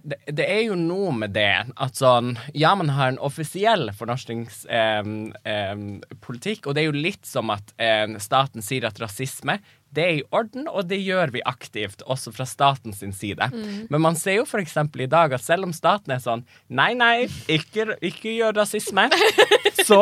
[0.01, 6.65] det, det er jo noe med det at sånn Ja, man har en offisiell fornorskningspolitikk,
[6.65, 9.55] og det er jo litt som at eh, staten sier at rasisme
[9.95, 13.47] Det er i orden, og det gjør vi aktivt, også fra statens side.
[13.89, 17.27] Men man ser jo eksempel i dag at selv om staten er sånn Nei, nei,
[17.47, 19.07] ikke, ikke gjør rasisme.
[19.87, 20.01] Så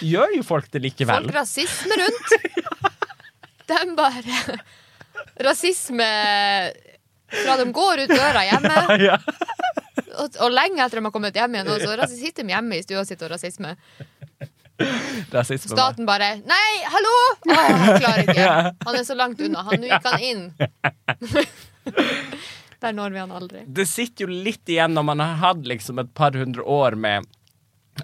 [0.00, 1.26] gjør jo folk det likevel.
[1.28, 2.36] Folk rasisme rundt.
[3.66, 4.58] De bare
[5.44, 6.06] Rasisme
[7.26, 9.16] fra de går ut døra hjemme, Ja.
[10.22, 13.02] og, og lenge etter de har kommet hjem igjen, så sitter de hjemme i stua
[13.04, 13.74] si og rasisme.
[15.58, 17.14] Staten bare Nei, hallo!
[17.48, 18.48] Å, han klarer ikke.
[18.86, 19.62] Han er så langt unna.
[19.70, 20.50] Han, gikk han inn.
[22.82, 23.62] Der når vi han aldri.
[23.72, 27.24] Det sitter jo litt igjen når man har hatt liksom et par hundre år med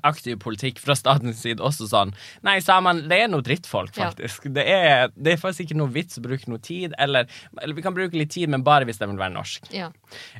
[0.01, 2.15] aktiv politikk fra statens side også sånn
[2.47, 4.09] Nei, samene, det er noe drittfolk, Ja.
[4.17, 7.29] Det, er, det er faktisk ikke noe vits å bruke noe tid, eller,
[7.61, 9.69] eller vi kan bruke litt tid, men bare hvis de vil være norsk.
[9.75, 9.91] Ja.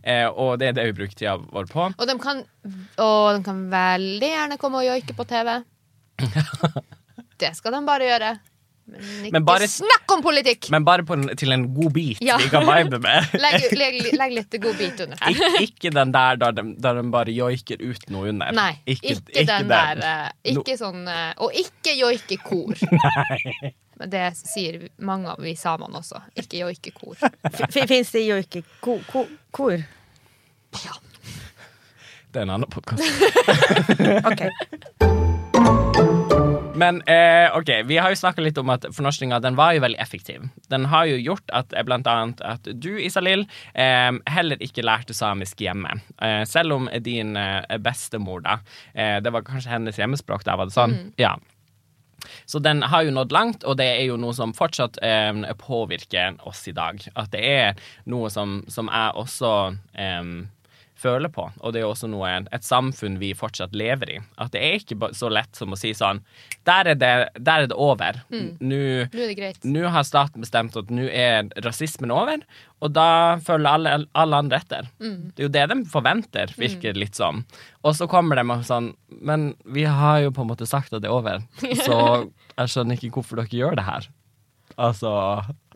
[0.03, 1.91] Eh, og det er det vi bruker tida vår på.
[1.93, 2.41] Og de kan,
[2.97, 5.49] og de kan veldig gjerne komme og joike på TV.
[7.43, 8.33] Det skal de bare gjøre.
[8.93, 10.67] Men ikke Men bare- snakk om politikk!
[10.75, 12.37] Men bare på en, til en god bit Ja.
[12.43, 13.29] vi kan vibe med.
[13.45, 15.31] Legg, legg, legg litt god bit under her.
[15.61, 18.51] Ik ikke den der der de, der de bare joiker ut noe under.
[18.53, 19.15] Nei, ikke,
[19.47, 20.03] den der.
[20.03, 22.75] eh, Ikke sånn eh, Og ikke joikekor.
[24.03, 26.19] Men det sier mange av vi samene også.
[26.43, 27.23] Ikke joikekor.
[27.71, 29.79] Fins det joike-kor?
[30.83, 30.99] Ja.
[32.33, 33.05] Det er en annen podkast.
[34.27, 35.21] OK.
[36.83, 40.01] Men eh, ok, vi har jo snakka litt om at fornorskninga den var jo veldig
[40.03, 40.49] effektiv.
[40.73, 43.45] Den har jo gjort at eh, blant annet at du, Isalill,
[43.79, 45.95] eh, heller ikke lærte samisk hjemme.
[46.19, 48.59] Eh, selv om din eh, bestemor, da
[48.95, 50.97] eh, Det var kanskje hennes hjemmespråk, da var det sånn?
[51.21, 51.37] Ja.
[52.47, 55.01] Så den har jo nådd langt, og det er jo noe som fortsatt
[55.59, 57.03] påvirker oss i dag.
[57.19, 59.51] At det er noe som, som jeg også
[61.03, 64.19] føler på, og det er jo også noe, et samfunn vi fortsatt lever i.
[64.41, 66.21] At det er ikke så lett som å si sånn
[66.69, 67.11] Der er det,
[67.43, 68.21] der er det over.
[68.31, 69.65] Nå Nå er det greit.
[69.67, 72.45] nå har staten bestemt at nå er rasismen over,
[72.83, 74.89] og da følger alle, alle andre etter.
[74.99, 77.45] Det er jo det de forventer, virker det litt som.
[77.83, 81.03] Og så kommer de og sånn Men vi har jo på en måte sagt at
[81.03, 81.43] det er over,
[81.87, 81.99] så
[82.57, 84.09] jeg skjønner ikke hvorfor dere gjør det her.
[84.81, 85.13] Altså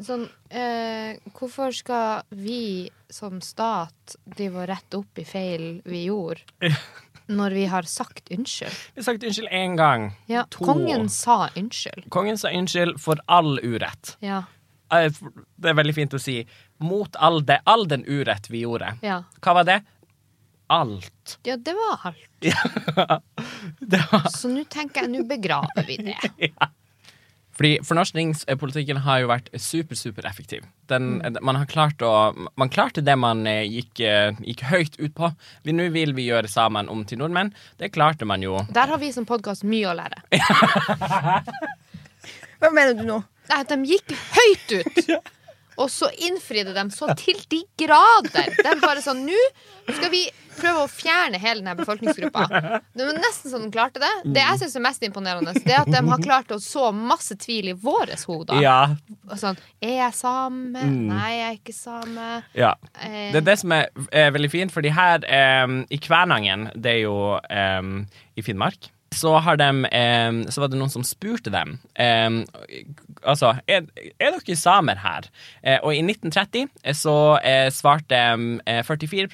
[0.00, 6.42] Sånn, eh, hvorfor skal vi som stat drive og rette opp i feil vi gjorde,
[7.28, 8.74] når vi har sagt unnskyld?
[8.94, 10.08] Vi har sagt unnskyld én gang.
[10.30, 10.64] Ja, To.
[10.64, 12.08] kongen sa unnskyld.
[12.14, 14.16] Kongen sa unnskyld for all urett.
[14.20, 14.44] Ja.
[14.92, 15.10] Eh,
[15.56, 16.40] Det er veldig fint å si.
[16.78, 18.94] Mot all, det, all den urett vi gjorde.
[19.02, 19.22] ja.
[19.42, 19.80] Hva var det?
[20.68, 21.38] Alt.
[21.46, 22.42] Ja, det var alt.
[23.80, 26.16] Det var Så nå tenker jeg, nå begraver vi det.
[27.56, 30.64] Fordi fornorskningspolitikken har jo vært super, super effektiv.
[30.92, 32.10] Den, man har klart å
[32.56, 35.30] Man klarte det man eh, gikk, eh, gikk høyt ut på.
[35.64, 37.54] Vi- Nå vil vi gjøre samene om til nordmenn.
[37.80, 38.58] Det klarte man jo.
[38.76, 40.20] Der har vi som podkast mye å lære.
[42.60, 43.18] Hva mener du nå?
[43.50, 44.96] Nei, at de gikk høyt ut.
[45.82, 48.50] Og så innfridde de så til de grader.
[48.64, 50.24] De bare sånn Nå skal vi
[50.56, 52.46] prøve å fjerne hele denne befolkningsgruppa.
[52.96, 54.08] Det var nesten så de klarte det.
[54.32, 57.36] Det jeg syns er mest imponerende, Det er at de har klart å så masse
[57.42, 58.56] tvil i våre hoder.
[58.64, 58.78] Ja.
[59.36, 60.86] Sånn Er jeg same?
[60.88, 62.26] Nei, jeg er ikke same.
[62.56, 62.72] ja.
[63.02, 66.96] Eh, Det er det som er, er veldig fint, fordi her eh, i Kvænangen, det
[66.96, 67.92] er jo eh,
[68.36, 72.42] i Finnmark så, har dem, eh, så var det noen som spurte dem eh,
[73.26, 73.86] Altså, er,
[74.20, 75.26] er dere samer her?
[75.64, 78.20] Eh, og i 1930 så eh, svarte
[78.68, 79.28] eh, 44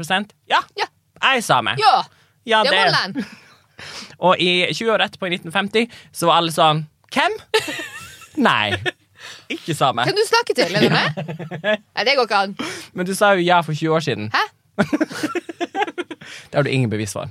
[0.48, 0.86] ja, Ja.
[1.22, 1.76] jeg er same.
[1.82, 2.02] ja!
[2.44, 3.24] Ja, Det var land.
[4.18, 7.34] Og i 20 år etterpå, i 1950, så var alle sånn Hvem?
[8.48, 8.72] Nei.
[9.52, 10.02] Ikke same.
[10.08, 10.74] Kan du snakke til?
[10.74, 11.12] Er?
[11.76, 12.54] Nei, det går ikke an.
[12.98, 14.30] Men du sa jo ja for 20 år siden.
[14.34, 14.42] Hæ?
[16.50, 17.28] Det har du ingen bevis for.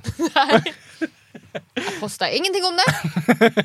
[1.54, 2.88] Jeg posta ingenting om det.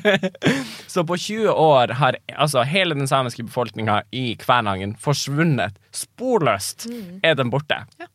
[0.93, 5.77] Så på 20 år har altså hele den samiske befolkninga i Kvænangen forsvunnet.
[5.91, 6.87] Sporløst
[7.23, 7.75] er den borte.
[7.75, 7.99] Mm.
[7.99, 8.05] Ja.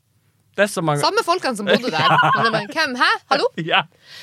[0.53, 2.13] Det er så mange Samme folkene som bodde der.
[2.45, 2.95] Men bare, Hvem?
[3.01, 3.11] Hæ?
[3.33, 3.47] Hallo?
[3.73, 3.79] Ja.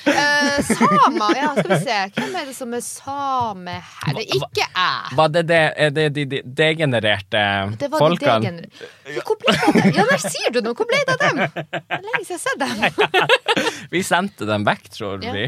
[0.05, 1.95] Eh, samer, ja, skal vi se.
[2.17, 4.13] Hvem er det som er same her?
[4.13, 5.15] Det er ikke jeg.
[5.17, 7.41] Var det det, er det de, de degenererte
[7.81, 8.35] Det var de folkene?
[8.45, 9.95] degener- Hvor ble det av dem?
[9.97, 10.75] Ja, der sier du noe!
[10.77, 11.41] Hvor ble det av dem?
[11.55, 13.89] Det er lenge siden jeg har sett dem.
[13.95, 15.33] Vi sendte dem vekk, tror Ja.
[15.33, 15.47] vi.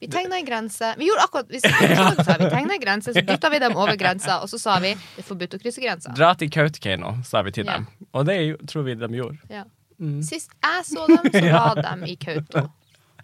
[0.00, 0.94] Vi tegna en grense.
[0.96, 4.38] Vi gjorde akkurat Vi, sa, vi tegna en grense, så dytta vi dem over grensa,
[4.44, 6.12] og så sa vi det er forbudt å krysse grensa.
[6.16, 7.74] Dra til Kautokeino, sa vi til Ja.
[7.80, 7.86] dem.
[8.16, 9.36] Og det jo- tror vi de gjorde.
[9.52, 9.64] Ja.
[10.00, 10.20] Mm.
[10.24, 12.70] Sist jeg så dem, så var de i Kautokeino.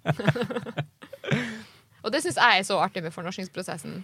[2.04, 4.02] og det syns jeg er så artig med fornorskingsprosessen,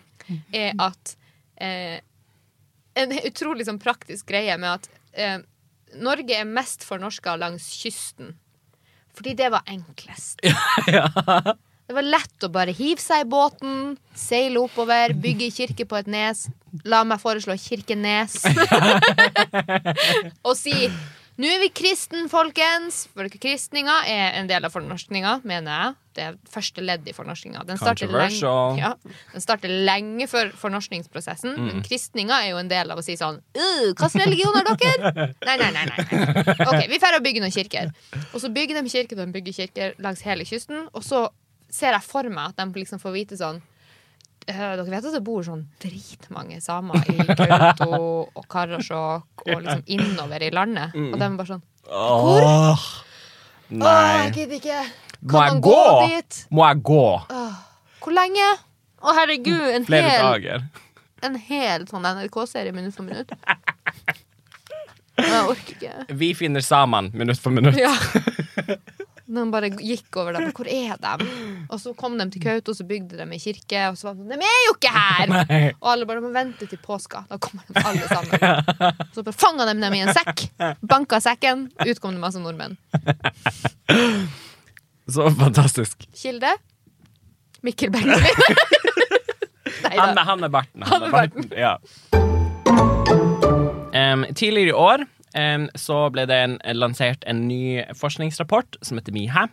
[0.56, 1.16] er at
[1.61, 2.00] eh,
[2.98, 5.38] En utrolig sånn praktisk greie med at eh,
[5.96, 8.35] Norge er mest fornorska langs kysten.
[9.16, 10.40] Fordi det var enklest.
[11.82, 16.06] Det var lett å bare hive seg i båten, seile oppover, bygge kirke på et
[16.08, 16.46] nes.
[16.88, 18.38] La meg foreslå Kirkenes.
[20.46, 20.72] og si
[21.42, 23.07] nå er vi kristen, folkens!
[23.16, 25.96] For kristninga er en del av fornorskninga, mener jeg.
[26.12, 27.64] Det er første ledd i fornorskninga.
[27.66, 27.81] Den
[28.78, 28.92] ja,
[29.33, 31.57] den starter lenge før fornorskningsprosessen.
[31.57, 35.26] Men kristninga er jo en del av å si sånn «Øh, Hvilken religion har dere?
[35.48, 35.85] Nei, nei, nei.
[35.90, 36.57] nei.
[36.68, 37.90] Ok, Vi drar og bygger noen kirker.
[38.31, 40.87] Og så bygger de kirker de bygger kirker langs hele kysten.
[40.92, 41.26] Og så
[41.72, 43.71] ser jeg for meg at de liksom får vite sånn «Øh,
[44.46, 47.98] Dere vet at det bor sånn dritmange samer i Kautokeino
[48.35, 50.96] og Karasjok og liksom innover i landet?
[50.98, 52.76] Og de er bare sånn Åh, Å,
[53.72, 54.31] jeg Nei.
[54.35, 54.81] gidder ikke.
[55.22, 55.76] Må Kan jeg man gå?
[55.78, 56.40] gå dit?
[56.50, 57.05] Må jeg gå?
[58.02, 58.48] Hvor lenge?
[59.02, 59.62] Å, herregud.
[59.78, 60.66] En Flere hel, dager.
[61.26, 63.31] en hel sånn NRK-serie minutt for minutt.
[65.22, 66.14] Jeg orker ikke.
[66.18, 67.76] Vi finner samene minutt for minutt.
[67.78, 67.92] Ja.
[69.33, 70.51] De bare gikk over dem.
[70.53, 71.27] Hvor er de?
[71.73, 74.27] Og så kom de til Kautokeino, så bygde de ei kirke, og så var de
[74.27, 75.33] sånn De er jo ikke her!
[75.33, 75.61] Nei.
[75.79, 77.25] Og alle bare må vente til påska.
[77.31, 78.37] Da kommer de alle sammen.
[79.14, 80.45] Så bare fanga de dem i en sekk,
[80.88, 82.77] banka sekken, ut kom det masse nordmenn.
[85.12, 86.07] Så fantastisk.
[86.16, 86.53] Kilde?
[87.62, 88.38] Mikkel Bekkevik.
[89.92, 90.85] Han, han med barten.
[90.88, 91.49] Han med barten.
[91.57, 91.77] Ja.
[93.92, 95.05] Um, tidligere i år
[95.79, 99.47] så ble det en, lansert en ny forskningsrapport som heter MIHA.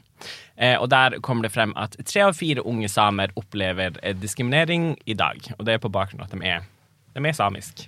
[0.60, 4.92] Eh, og der kommer det frem at tre av fire unge samer opplever eh, diskriminering
[5.06, 5.39] i dag.
[5.58, 6.68] Og det er på bakgrunn av at de er,
[7.15, 7.88] de er samisk.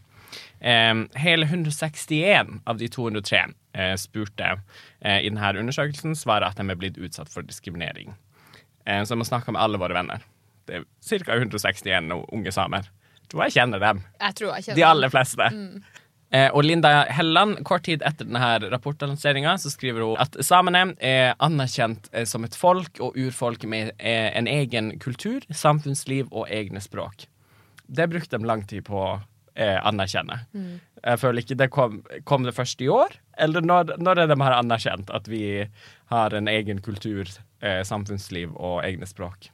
[0.62, 3.40] Hele 161 av de 203
[3.74, 4.52] eh, spurte
[5.02, 8.14] i denne undersøkelsen svarer at de er blitt utsatt for diskriminering.
[8.86, 10.22] Så jeg må snakke med alle våre venner.
[10.70, 10.86] Det er
[11.26, 11.36] ca.
[11.36, 12.88] 161 unge samer.
[13.22, 14.02] Jeg tror jeg kjenner dem.
[14.20, 15.48] Jeg tror jeg kjenner De aller fleste.
[15.48, 15.91] Eh,
[16.54, 22.08] og Linda Helland, kort tid etter denne rapportlanseringa, så skriver hun at samene er anerkjent
[22.14, 27.28] eh, som et folk og urfolk med eh, en egen kultur, samfunnsliv og egne språk.
[27.92, 29.12] Det brukte de lang tid på å
[29.62, 30.38] anerkjenne.
[30.56, 30.80] anerkjenne.
[31.04, 34.56] Jeg føler ikke det kom, kom det først i år, eller når, når de har
[34.56, 35.68] anerkjent at vi
[36.12, 37.28] har en egen kultur,
[37.60, 39.52] eh, samfunnsliv og egne språk?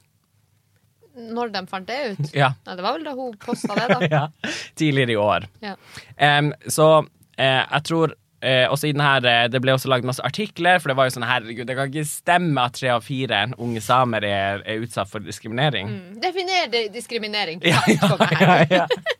[1.18, 2.32] Når de fant det ut?
[2.36, 2.52] Ja.
[2.66, 4.08] Nei, det var vel da hun posta det, da.
[4.16, 4.54] ja.
[4.78, 5.48] Tidligere i år.
[5.64, 5.74] Ja.
[6.16, 10.06] Um, så uh, jeg tror eh, også i den her, eh, Det ble også lagd
[10.06, 13.04] masse artikler, for det var jo sånn herregud, det kan ikke stemme at tre av
[13.06, 15.90] fire unge samer er, er utsatt for diskriminering.
[16.22, 17.62] Definer diskriminering.
[17.66, 18.86] Ja, ja, ja,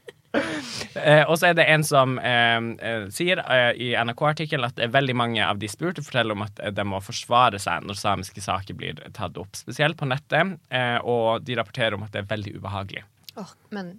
[1.28, 5.14] og så er det en som eh, eh, sier eh, i NRK-artikkelen at det veldig
[5.16, 8.76] mange av de spurte forteller om at eh, de må forsvare seg når samiske saker
[8.78, 12.54] blir tatt opp, spesielt på nettet, eh, og de rapporterer om at det er veldig
[12.58, 13.04] ubehagelig.
[13.40, 13.94] Åh, men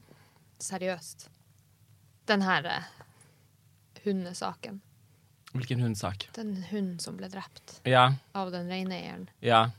[0.62, 1.30] seriøst.
[2.30, 2.88] Den her eh,
[4.06, 4.82] hundesaken.
[5.56, 6.28] Hvilken hundsak?
[6.36, 9.30] Den hunden som ble drept Ja, av den reineieren.
[9.42, 9.70] ja.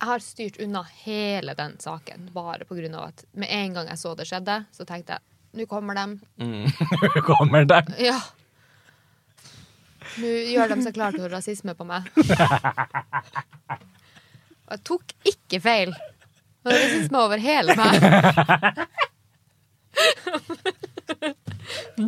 [0.00, 3.88] Jeg har styrt unna hele den saken bare på grunn av at med en gang
[3.90, 6.04] jeg så det skjedde, så tenkte jeg nå kommer de.
[6.40, 6.66] Mm.
[7.28, 7.80] Kommer det?
[7.98, 8.20] Ja.
[10.20, 12.06] Nå gjør de seg klar til rasisme på meg.
[14.70, 15.90] Og jeg tok ikke feil.
[16.60, 17.92] Det var rasisme over hele meg.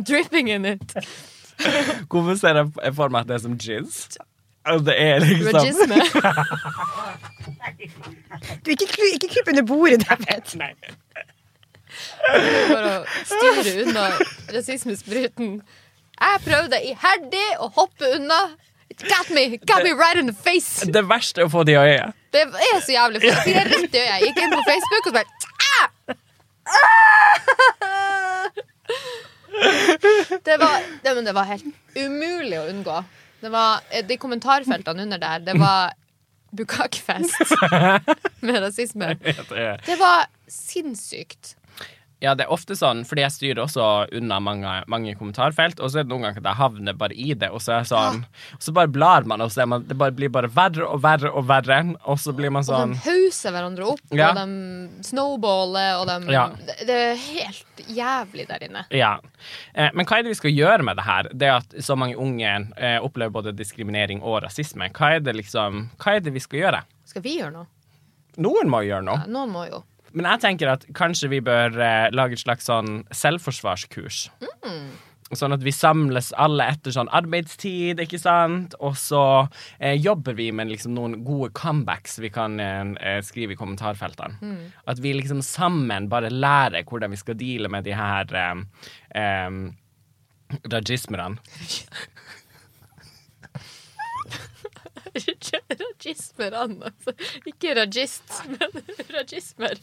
[0.07, 0.95] Dripping in it.
[2.09, 4.17] Hvorfor ser jeg for meg at det er som jizz?
[4.63, 5.97] Det er liksom Ragisme.
[8.63, 10.53] Du, ikke, ikke kryp under bordet, David.
[10.59, 10.71] Nei.
[12.27, 12.93] For å
[13.29, 14.05] styre unna
[14.53, 15.55] rasismespruten.
[16.23, 18.41] Jeg prøvde iherdig å hoppe unna.
[18.93, 20.85] It got me, got me right in the face.
[20.85, 22.13] Det verste er å få det i øyet.
[22.33, 23.23] Det er så jævlig.
[23.23, 24.11] For jeg fikk rett i øyet.
[24.11, 25.29] Jeg gikk inn på Facebook og så bare
[25.73, 25.87] ah!
[30.43, 32.95] Det var, det, men det var helt umulig å unngå.
[33.43, 35.93] Det var De kommentarfeltene under der, det var
[36.53, 37.53] bukakfest
[38.45, 39.13] med rasisme.
[39.85, 41.55] Det var sinnssykt.
[42.23, 45.99] Ja, det er ofte sånn, fordi jeg styrer også unna mange, mange kommentarfelt, og så
[45.99, 48.21] er det noen ganger at jeg havner bare i det, og så er jeg sånn
[48.63, 51.45] Så bare blar man, og så man, det bare blir bare verre og verre og
[51.49, 54.29] verre, og så blir man sånn Og sånn de hauser hverandre opp, Ja.
[54.31, 56.47] og de snowballer, og de Ja.
[56.71, 58.85] det, det er helt jævlig der inne.
[58.95, 59.17] Ja.
[59.75, 61.27] Eh, men hva er det vi skal gjøre med det her?
[61.33, 64.87] Det at så mange unge eh, opplever både diskriminering og rasisme.
[64.95, 66.83] Hva er det liksom Hva er det vi skal gjøre?
[67.05, 67.67] Skal vi gjøre noe?
[68.37, 69.19] Noen må gjøre noe.
[69.25, 69.83] Ja, noen må jo.
[70.13, 74.27] Men jeg tenker at kanskje vi bør eh, lage et slags sånn selvforsvarskurs.
[75.33, 78.75] Sånn at vi samles alle etter sånn arbeidstid, ikke sant?
[78.85, 79.21] Og så
[79.79, 84.37] eh, jobber vi med liksom noen gode comebacks vi kan eh, skrive i kommentarfeltene.
[84.85, 88.61] At vi liksom sammen bare lærer hvordan vi skal deale med de her eh,
[89.17, 89.49] eh,
[95.15, 96.57] rajismerne.
[96.57, 97.13] an, altså.
[97.45, 98.83] Ikke rajist, men
[99.13, 99.73] rajismer.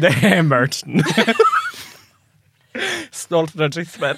[0.00, 1.04] Det er merchen.
[3.12, 4.14] Stolt rajismer.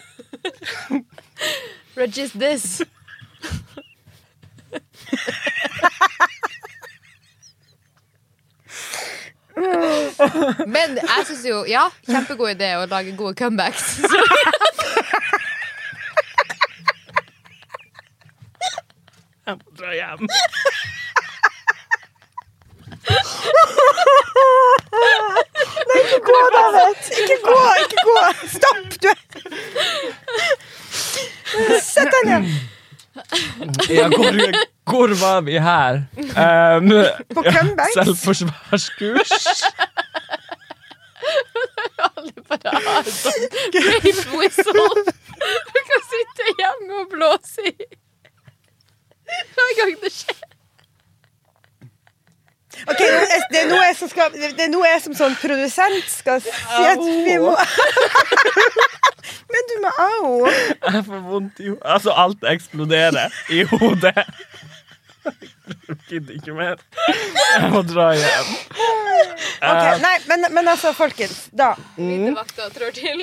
[1.97, 2.83] Rajist this.
[10.77, 13.97] Men jeg syns jo, ja, kjempegod idé å lage gode comebacks.
[19.47, 20.27] Jeg må dra hjem.
[25.87, 27.11] Nei, Ikke gå, David!
[27.23, 27.59] Ikke gå!
[27.85, 28.17] ikke gå
[28.57, 28.97] Stopp!
[29.03, 29.11] Du
[31.87, 32.43] Sett deg ned.
[33.89, 34.41] Ja, hvor,
[34.87, 35.95] hvor var vi her?
[36.17, 36.91] Um,
[37.35, 37.95] På comebacks?
[37.99, 39.33] Selvforsvarskurs.
[42.07, 44.87] Alle bare har sånn brave whistle.
[45.75, 47.69] Du kan sitte hjemme og blåse i
[49.27, 50.43] hver gang det skjer.
[52.87, 53.01] Ok,
[53.51, 56.51] Det er noe jeg som skal Det er noe jeg som sånn produsent skal si
[56.91, 57.55] at vi må
[59.53, 60.31] Men du må au!
[60.51, 61.83] Jeg får vondt i hodet.
[61.97, 64.25] Altså, alt eksploderer i hodet.
[65.27, 66.83] Jeg gidder ikke mer.
[67.09, 68.51] Jeg må dra hjem.
[69.67, 71.47] Ok, nei, men, men altså, folkens.
[71.57, 71.73] Da.
[71.97, 73.23] Vintervakta trår til.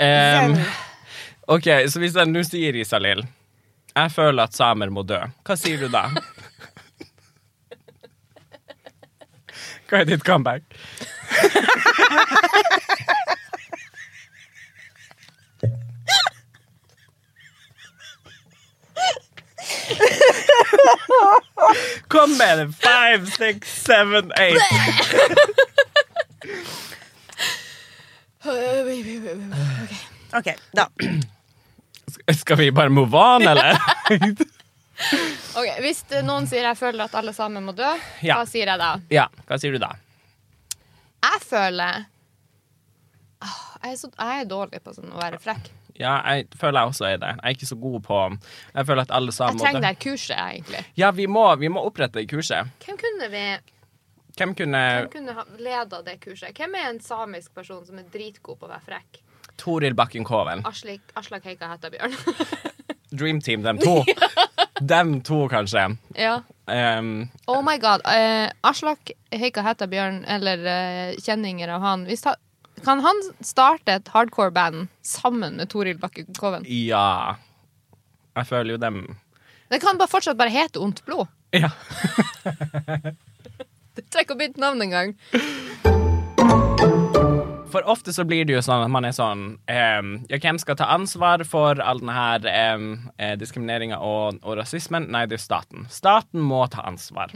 [0.00, 0.56] Em,
[1.50, 3.22] OK, så hvis jeg nå sier, Isalill,
[3.94, 6.06] jeg føler at samer må dø, hva sier du da?
[9.90, 10.62] Hva er ditt comeback?
[22.08, 22.66] Kom med det!
[22.82, 24.62] Five, six, seven, eight.
[30.32, 30.88] Ok, da.
[32.38, 33.76] Skal vi bare move on, eller?
[35.56, 37.88] Ok, Hvis noen sier jeg føler at alle sammen må dø,
[38.22, 38.36] Ja.
[38.38, 38.90] hva sier jeg da?
[39.10, 39.94] Ja, hva sier du da?
[41.24, 42.04] Jeg føler
[43.40, 45.70] Åh, jeg er, så, jeg er dårlig på sånn å være frekk.
[46.00, 47.32] Ja, jeg føler jeg også er det.
[47.36, 48.20] Jeg er ikke så god på
[48.74, 50.84] Jeg føler at alle sammen Jeg trenger det kurset, egentlig.
[50.96, 52.72] Ja, vi må, vi må opprette kurset.
[52.86, 53.44] Hvem kunne vi
[54.38, 56.56] Hvem kunne Hvem kunne ha leda det kurset?
[56.56, 59.20] Hvem er en samisk person som er dritgod på å være frekk?
[59.60, 60.62] Toril Bakken Koven.
[60.64, 62.14] Aslak, Aslak Heika Hettabjørn.
[63.18, 63.98] Dream Team, dem to.
[64.94, 65.96] dem to, kanskje.
[66.16, 66.40] ja.
[66.70, 68.00] Um, Oh my god.
[68.06, 72.36] Uh, Aslak Heika Hettabjørn, eller uh, kjenninger av han hvis ha,
[72.84, 76.64] Kan han starte et hardcore-band sammen med Toril Bakke Koven?
[76.64, 77.36] ja
[78.36, 79.02] Jeg føler jo dem
[79.70, 81.26] Det kan bare fortsatt bare hete Ondt blod.
[81.52, 81.70] Ja.
[83.96, 85.16] Det trenger ikke å bytte navn engang.
[87.70, 90.78] For ofte så blir det jo sånn at man er sånn um, Ja, hvem skal
[90.78, 92.46] ta ansvar for all denne her
[92.78, 92.86] um,
[93.38, 95.06] diskrimineringa og, og rasismen?
[95.12, 95.86] Nei, det er staten.
[95.92, 97.34] Staten må ta ansvar.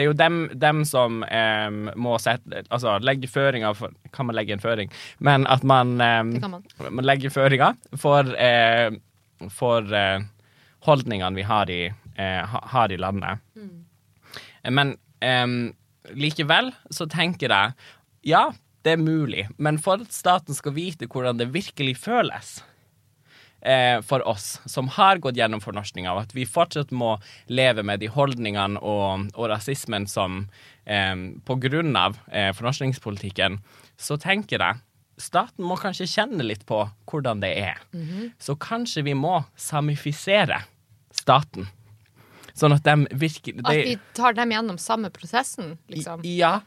[0.00, 4.38] Det er jo dem, dem som um, må sette Altså legge føringer for Kan man
[4.38, 4.88] legge en føring?
[5.20, 6.62] Men at man, um, man.
[6.88, 8.96] man legger føringer for, uh,
[9.52, 10.24] for uh,
[10.88, 11.82] holdningene vi har i,
[12.16, 13.44] uh, har i landet.
[13.60, 13.84] Mm.
[14.72, 15.54] Men um,
[16.16, 17.76] likevel så tenker jeg
[18.32, 18.46] ja,
[18.80, 22.62] det er mulig, men for at staten skal vite hvordan det virkelig føles
[23.60, 28.02] eh, for oss som har gått gjennom fornorskninga, og at vi fortsatt må leve med
[28.02, 30.44] de holdningene og, og rasismen som
[30.84, 33.60] eh, på grunn av eh, fornorskningspolitikken,
[34.00, 34.80] så tenker jeg
[35.20, 36.78] staten må kanskje kjenne litt på
[37.10, 37.82] hvordan det er.
[38.40, 40.62] Så kanskje vi må samifisere
[41.12, 41.68] staten.
[42.56, 46.24] Sånn at de virkelig At vi tar dem gjennom samme prosessen, liksom.
[46.24, 46.60] Ja.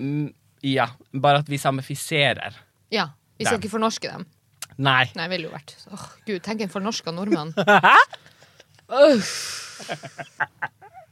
[0.00, 0.32] Mm,
[0.64, 0.88] ja.
[1.12, 2.56] Bare at vi samifiserer.
[2.92, 3.10] Ja.
[3.38, 3.64] Vi skal Dem.
[3.64, 4.26] ikke fornorske dem.
[4.76, 5.04] Nei.
[5.14, 7.52] Nei, ville jo vært Åh, Gud, tenk en fornorska nordmann.
[9.14, 9.90] Uff.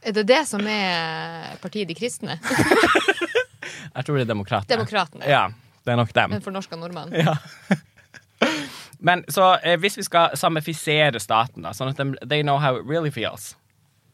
[0.03, 2.39] Er det det som er partiet De kristne?
[3.95, 4.73] Jeg tror det er demokratene.
[4.75, 5.25] Demokratene.
[5.29, 5.47] Ja,
[5.85, 6.33] det er nok dem.
[6.35, 7.13] En fornorska nordmann.
[7.15, 7.37] Ja.
[9.03, 12.79] Men så eh, hvis vi skal samifisere staten, da, sånn at de, they know how
[12.79, 13.53] it really feels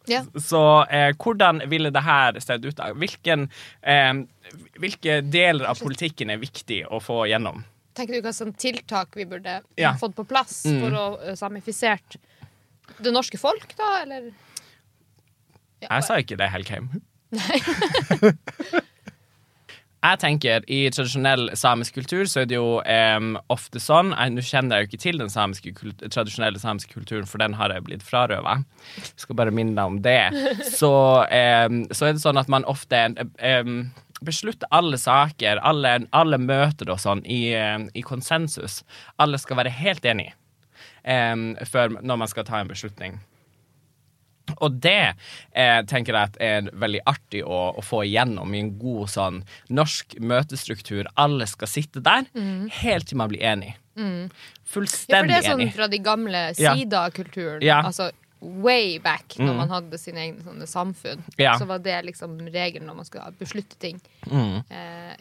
[0.10, 0.24] Ja.
[0.42, 2.76] Så eh, hvordan ville det her sett ut?
[2.78, 2.92] da?
[2.98, 3.48] Hvilken,
[3.82, 4.24] eh,
[4.82, 7.64] hvilke deler av politikken er viktig å få gjennom?
[8.00, 9.94] Tenker du hva sånn tiltak vi burde Ja.
[10.00, 10.80] fått på plass Mm.
[10.86, 12.16] for å uh, samifisert
[13.04, 14.32] det norske folk, da, eller?
[15.84, 17.02] Ja, Jeg sa ikke det, helt hjemme.
[20.00, 24.80] Jeg tenker I tradisjonell samisk kultur så er det jo um, ofte sånn Nå kjenner
[24.80, 25.74] jeg jo ikke til den samiske
[26.08, 28.62] tradisjonelle samiske kulturen, for den har jeg blitt frarøva.
[29.20, 30.22] Skal bare minne deg om det.
[30.80, 30.92] Så,
[31.28, 33.02] um, så er det sånn at man ofte
[33.44, 33.90] em,
[34.26, 38.84] beslutte alle saker, alle, alle møter og sånn, i, eh, i konsensus.
[39.18, 40.36] Alle skal være helt enige
[41.04, 43.20] um, før, når man skal ta en beslutning.
[44.58, 45.14] Og det
[45.54, 49.44] eh, tenker jeg at er veldig artig å, å få igjennom i en god sånn
[49.70, 51.06] norsk møtestruktur.
[51.22, 52.26] Alle skal sitte der
[52.82, 53.76] helt til man blir enig.
[54.00, 54.26] Mm.
[54.26, 55.76] Ja, for det er sånn enig.
[55.76, 56.74] fra de gamle Ja.
[56.74, 57.62] sida av kulturen.
[57.62, 57.82] Ja.
[57.86, 58.10] Altså
[58.42, 59.58] way back, når Mm.
[59.58, 61.24] man hadde sine egne sånne samfunn.
[61.38, 61.58] Ja.
[61.60, 64.00] Så var det liksom regelen når man skulle beslutte ting.
[64.32, 64.64] Mm.
[64.70, 65.16] Eh,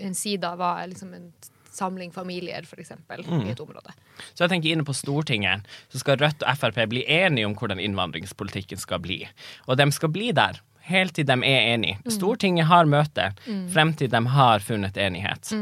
[0.00, 1.32] en sida var liksom en
[1.72, 3.46] samling familier, eksempel, Mm.
[3.46, 3.92] i et område.
[4.34, 5.62] Så jeg tenker inne på Stortinget
[5.92, 9.28] så skal Rødt og Frp bli enige om hvordan innvandringspolitikken skal bli.
[9.68, 11.98] Og de skal bli der helt til de er enige.
[12.10, 13.32] Stortinget har møte
[13.72, 15.52] frem til de har funnet enighet.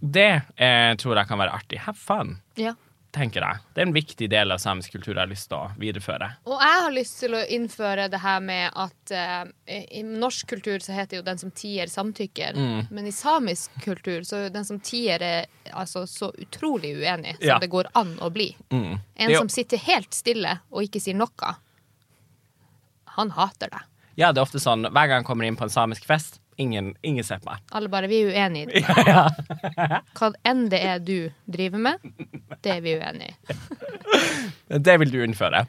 [0.00, 1.78] Det eh, tror jeg kan være artig.
[1.80, 2.74] Have fun, Ja.
[3.18, 3.60] Tenker jeg.
[3.74, 6.28] Det er en viktig del av samisk kultur jeg har lyst til å videreføre.
[6.48, 10.78] Og jeg har lyst til å innføre det her med at eh, i norsk kultur
[10.84, 12.56] så heter jo den som tier, samtykker.
[12.56, 12.88] Mm.
[12.94, 17.46] Men i samisk kultur så er den som tier er altså så utrolig uenig som
[17.50, 17.58] Ja.
[17.62, 18.52] det går an å bli.
[18.70, 18.98] Mm.
[19.16, 21.54] En Det som sitter helt stille og ikke sier noe,
[23.18, 23.86] han hater deg.
[24.18, 26.92] Ja, det er ofte sånn hver gang jeg kommer inn på en samisk fest, ingen,
[27.02, 27.62] ingen ser på meg.
[27.70, 28.74] Alle bare 'vi er uenige'.
[28.78, 31.98] i det Hva enn det er du driver med,
[32.62, 33.58] det er vi uenige i.
[34.88, 35.66] Det vil du innføre.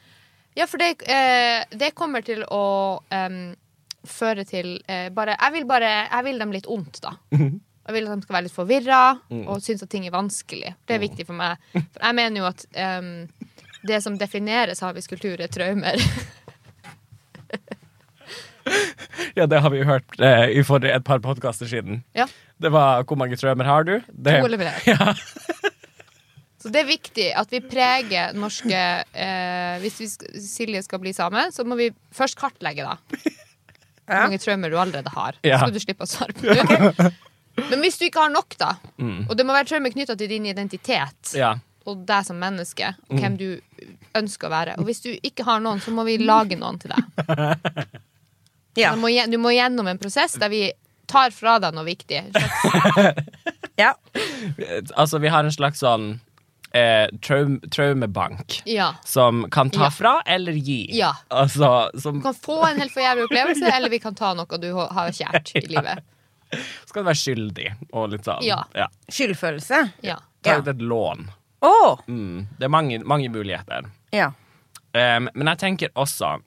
[0.56, 3.56] Ja, for det, eh, det kommer til å em,
[4.04, 7.14] føre til eh, bare jeg, vil bare jeg vil dem litt ondt, da.
[7.32, 9.02] Jeg vil at de skal være litt forvirra
[9.48, 10.76] og synes at ting er vanskelig.
[10.86, 11.58] Det er viktig for meg.
[11.74, 13.10] For jeg mener jo at em,
[13.88, 15.96] det som definerer samisk kultur, er traumer.
[19.40, 22.02] Ja, det har vi jo hørt eh, i forrige, et par podkaster siden.
[22.18, 22.26] Ja,
[22.60, 24.80] Det var 'Hvor mange traumer har du?' Det, to eller flere.
[24.92, 25.14] Ja.
[26.60, 28.76] Så det er viktig at vi preger norske
[29.16, 30.08] eh, Hvis vi,
[30.44, 32.98] Silje skal bli same, så må vi først kartlegge, da.
[34.10, 35.36] Hvor mange traumer du allerede har.
[35.44, 35.56] Ja.
[35.62, 37.14] Så skal du slippe å svare på det.
[37.70, 39.30] Men hvis du ikke har nok, da, Mm.
[39.30, 41.54] og det må være traumer knytta til din identitet ja.
[41.86, 43.20] og deg som menneske, og Mm.
[43.22, 43.62] hvem du
[44.16, 46.92] ønsker å være Og hvis du ikke har noen, så må vi lage noen til
[46.92, 47.04] deg.
[48.78, 48.93] Ja.
[48.95, 50.72] Du, må, du må gjennom en prosess der vi
[51.09, 52.20] tar fra deg noe viktig.
[53.82, 53.93] ja.
[54.95, 56.20] Altså, vi har en slags sånn
[56.78, 58.59] eh, traum, traumebank.
[58.70, 58.91] Ja.
[59.05, 59.89] Som kan ta Ja.
[59.91, 60.86] fra eller gi.
[60.97, 61.15] Ja.
[61.28, 64.61] Altså, som Du kan få en helt for jævlig opplevelse, eller vi kan ta noe
[64.61, 66.03] du har kjært i livet.
[66.89, 68.41] skal være skyldig og litt sånn.
[68.45, 68.63] Ja.
[69.09, 69.84] Skyldfølelse.
[70.05, 70.20] Ja.
[70.45, 71.28] Ta ut et lån.
[71.61, 71.99] Oh.
[72.07, 72.47] Mm.
[72.57, 73.89] Det er mange, mange muligheter.
[74.15, 74.32] Ja.
[74.93, 76.38] Um, men jeg tenker også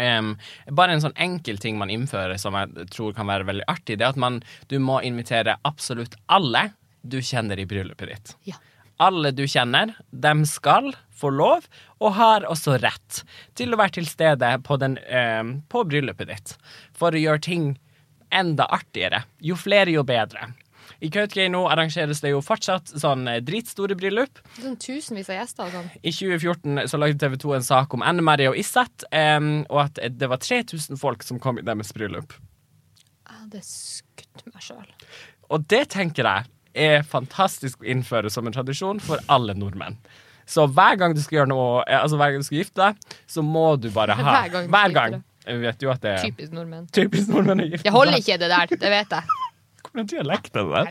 [0.00, 0.32] um,
[0.76, 4.06] Bare en sånn enkel ting man innfører som jeg tror kan være veldig artig, det
[4.06, 4.40] er at man,
[4.72, 6.70] du må invitere absolutt alle
[7.02, 8.34] du kjenner i bryllupet ditt.
[8.48, 8.58] Ja.
[9.00, 11.64] Alle du kjenner, dem skal få lov,
[12.00, 13.22] og har også rett
[13.56, 16.56] til å være til stede på, den, um, på bryllupet ditt.
[16.96, 17.70] For å gjøre ting
[18.30, 19.24] enda artigere.
[19.40, 20.52] Jo flere, jo bedre.
[21.00, 24.40] I Kautokeino arrangeres det jo fortsatt sånn eh, dritstore bryllup.
[24.58, 25.90] Sånn tusenvis av gjester og sånn.
[26.02, 29.84] I 2014 så lagde TV 2 en sak om Anne Marie og Isat, um, og
[29.86, 32.34] at det var 3000 folk som kom i deres bryllup.
[33.30, 34.88] Jeg hadde skutt meg sjøl.
[35.50, 39.96] Og det tenker jeg er fantastisk å innføre som en tradisjon for alle nordmenn.
[40.50, 43.18] Så hver gang du skal gjøre noe eh, Altså hver gang du skal gifte deg,
[43.30, 45.20] så må du bare ha Hver gang Hver gang.
[45.46, 46.88] Jeg vet jo at det er Typisk nordmenn.
[46.94, 49.38] typisk nordmenn å gifte Jeg holder ikke det der, det vet jeg.
[49.90, 50.90] Hvordan dialekt er det der?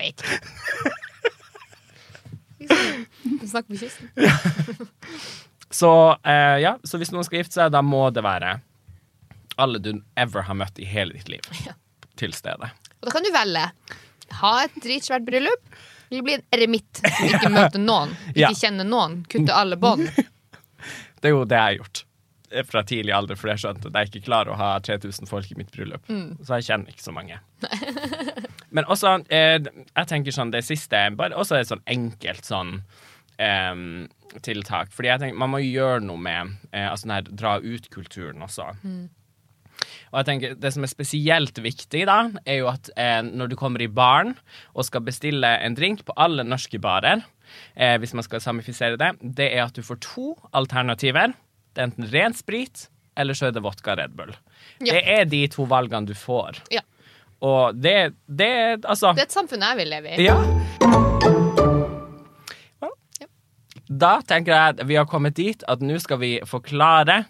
[3.24, 4.10] Vi snakker på kysten.
[5.72, 5.89] Så
[6.26, 8.56] eh, ja, så hvis noen skal gifte seg, da må det være
[9.62, 11.76] alle du ever har møtt i hele ditt liv Ja.
[12.18, 12.72] til stede.
[12.97, 13.68] Og da kan du velge.
[14.39, 15.62] Ha et dritsvært bryllup,
[16.10, 18.16] eller bli en eremitt som ikke møter noen.
[18.34, 18.50] Ikke Ja.
[18.58, 19.20] kjenner noen.
[19.30, 20.10] Kutte alle bånd.
[21.22, 22.02] Det er jo det jeg har gjort
[22.70, 25.58] fra tidlig alder, for jeg skjønte at jeg ikke klarer å ha 3000 folk i
[25.60, 26.08] mitt bryllup.
[26.43, 27.39] Så jeg kjenner ikke så mange.
[28.76, 32.76] Men også, eh, jeg tenker sånn det siste, bare også et sånn enkelt sånn
[33.41, 33.86] eh,
[34.45, 34.91] tiltak.
[34.95, 38.72] Fordi jeg tenker man må gjøre noe med eh, altså den her dra ut-kulturen også.
[40.10, 43.58] Og jeg tenker Det som er spesielt viktig, da, er jo at eh, når du
[43.60, 44.36] kommer i baren
[44.74, 47.24] og skal bestille en drink på alle norske barer,
[47.76, 51.34] eh, hvis man skal samifisere det, det er at du får to alternativer.
[51.80, 54.34] Det er enten ren sprit, eller så er det vodka Red Bull.
[54.84, 54.97] Ja.
[54.97, 56.57] Det er de to valgene du får.
[56.75, 56.82] Ja.
[57.39, 60.25] Og det, det er altså Det er et samfunn jeg vil leve i.
[60.27, 60.36] Ja.
[63.88, 67.21] Da tenker jeg at vi har kommet dit at nå skal vi forklare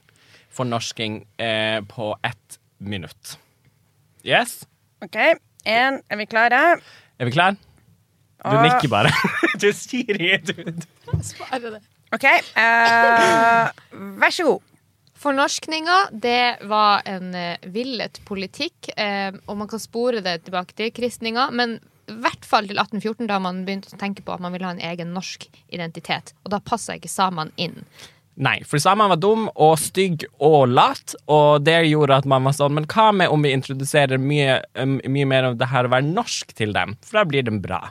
[0.49, 3.37] fornorsking eh, på ett minutt.
[4.25, 4.63] Yes?
[5.05, 5.15] OK.
[5.69, 6.63] En, er vi klare?
[7.21, 7.53] Er vi klare?
[8.41, 9.13] Du nikker bare.
[9.61, 10.81] du sier ingenting.
[11.21, 11.85] svarer det.
[12.15, 12.25] OK.
[12.57, 13.69] Uh,
[14.21, 14.65] vær så god.
[15.19, 20.93] Fornorskninga, det var en eh, villet politikk, eh, og man kan spore det tilbake til
[20.95, 21.73] kristninga, men
[22.07, 24.71] i hvert fall til 1814, da man begynte å tenke på at man ville ha
[24.77, 26.31] en egen norsk identitet.
[26.45, 27.83] Og da passa ikke samene inn.
[28.39, 32.55] Nei, for samene var dum og stygg og lat, og det gjorde at man var
[32.55, 35.91] sånn Men hva med om vi introduserer mye, um, mye mer av det her å
[35.91, 36.95] være norsk til dem?
[37.03, 37.81] For da blir de bra.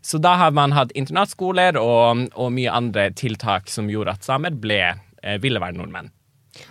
[0.00, 4.54] Så da har man hatt internatskoler og, og mye andre tiltak som gjorde at samer
[4.54, 4.82] ble,
[5.22, 6.12] eh, ville være nordmenn.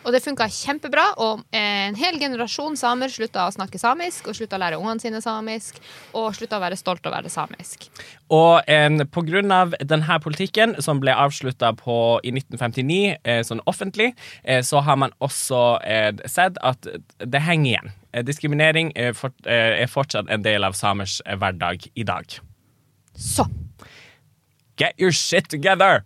[0.05, 4.37] Og det funka kjempebra, og eh, en hel generasjon samer slutta å snakke samisk, og
[4.37, 5.79] slutta å lære ungene sine samisk,
[6.17, 7.87] og slutta å være stolt av å være samisk.
[8.33, 14.11] Og en, på grunn av denne politikken, som ble avslutta i 1959 eh, sånn offentlig,
[14.43, 16.87] eh, så har man også eh, sett at
[17.17, 17.91] det henger igjen.
[18.13, 22.41] Eh, diskriminering er, fort, eh, er fortsatt en del av samers eh, hverdag i dag.
[23.21, 23.45] Så.
[24.81, 26.01] Get your shit together!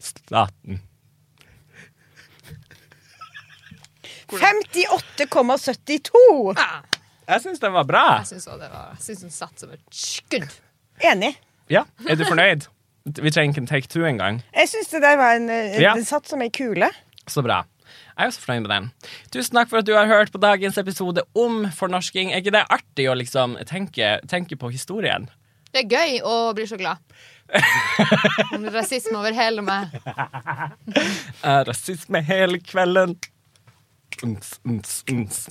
[0.00, 0.80] Staten.
[5.16, 6.54] 58,72.
[6.56, 6.82] Ah,
[7.28, 8.04] Jeg syns den var bra.
[8.20, 10.52] jeg syns også det var Jeg synes den satt som et skudd.
[11.04, 11.32] Enig.
[11.70, 12.66] Ja, Er du fornøyd?
[13.06, 14.40] Vi trenger ikke en take two engang.
[14.54, 15.94] Jeg syns det der var en eh, Ja.
[15.94, 16.88] Den satt som ei kule.
[17.28, 17.64] Så bra.
[18.16, 18.90] Jeg er også fornøyd med den.
[19.34, 22.32] Tusen takk for at du har hørt på dagens episode om fornorsking.
[22.32, 25.28] Er ikke det artig å liksom tenke, tenke på historien?
[25.72, 27.02] Det er gøy å bli så glad.
[28.74, 29.94] Rasisme over hele meg.
[31.68, 33.16] Rasisme hele kvelden.
[34.24, 35.02] Uns, uns,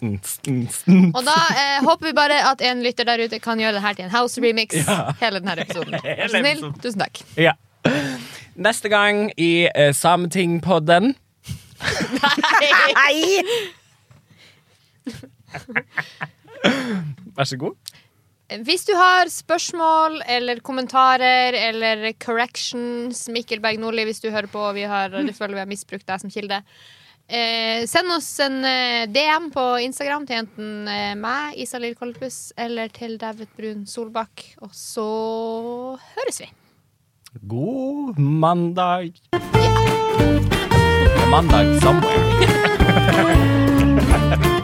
[0.01, 0.79] uns.
[0.89, 3.93] Og da eh, håper vi bare at en lytter der ute kan gjøre det her
[3.97, 4.73] til en house remix.
[4.79, 5.11] Ja.
[5.21, 5.99] Hele denne episoden.
[6.01, 6.63] Vær så snill.
[6.81, 7.21] Tusen takk.
[7.37, 7.53] Ja.
[8.55, 11.13] Neste gang i eh, Sametingpodden
[12.95, 13.43] Nei!
[17.35, 17.75] Vær så god.
[18.45, 24.59] Hvis du har spørsmål eller kommentarer eller corrections, Mikkel Berg Nordli, hvis du hører på
[24.61, 26.61] og vi har, du føler vi har misbrukt deg som kilde,
[27.25, 32.93] eh, send oss en eh, DM på Instagram til enten eh, meg, Isalill Kolpus, eller
[32.93, 34.45] til David Brun Solbakk.
[34.61, 35.07] Og så
[36.13, 36.51] høres vi.
[37.49, 39.17] God mandag.
[41.33, 42.21] Mandag somewhere.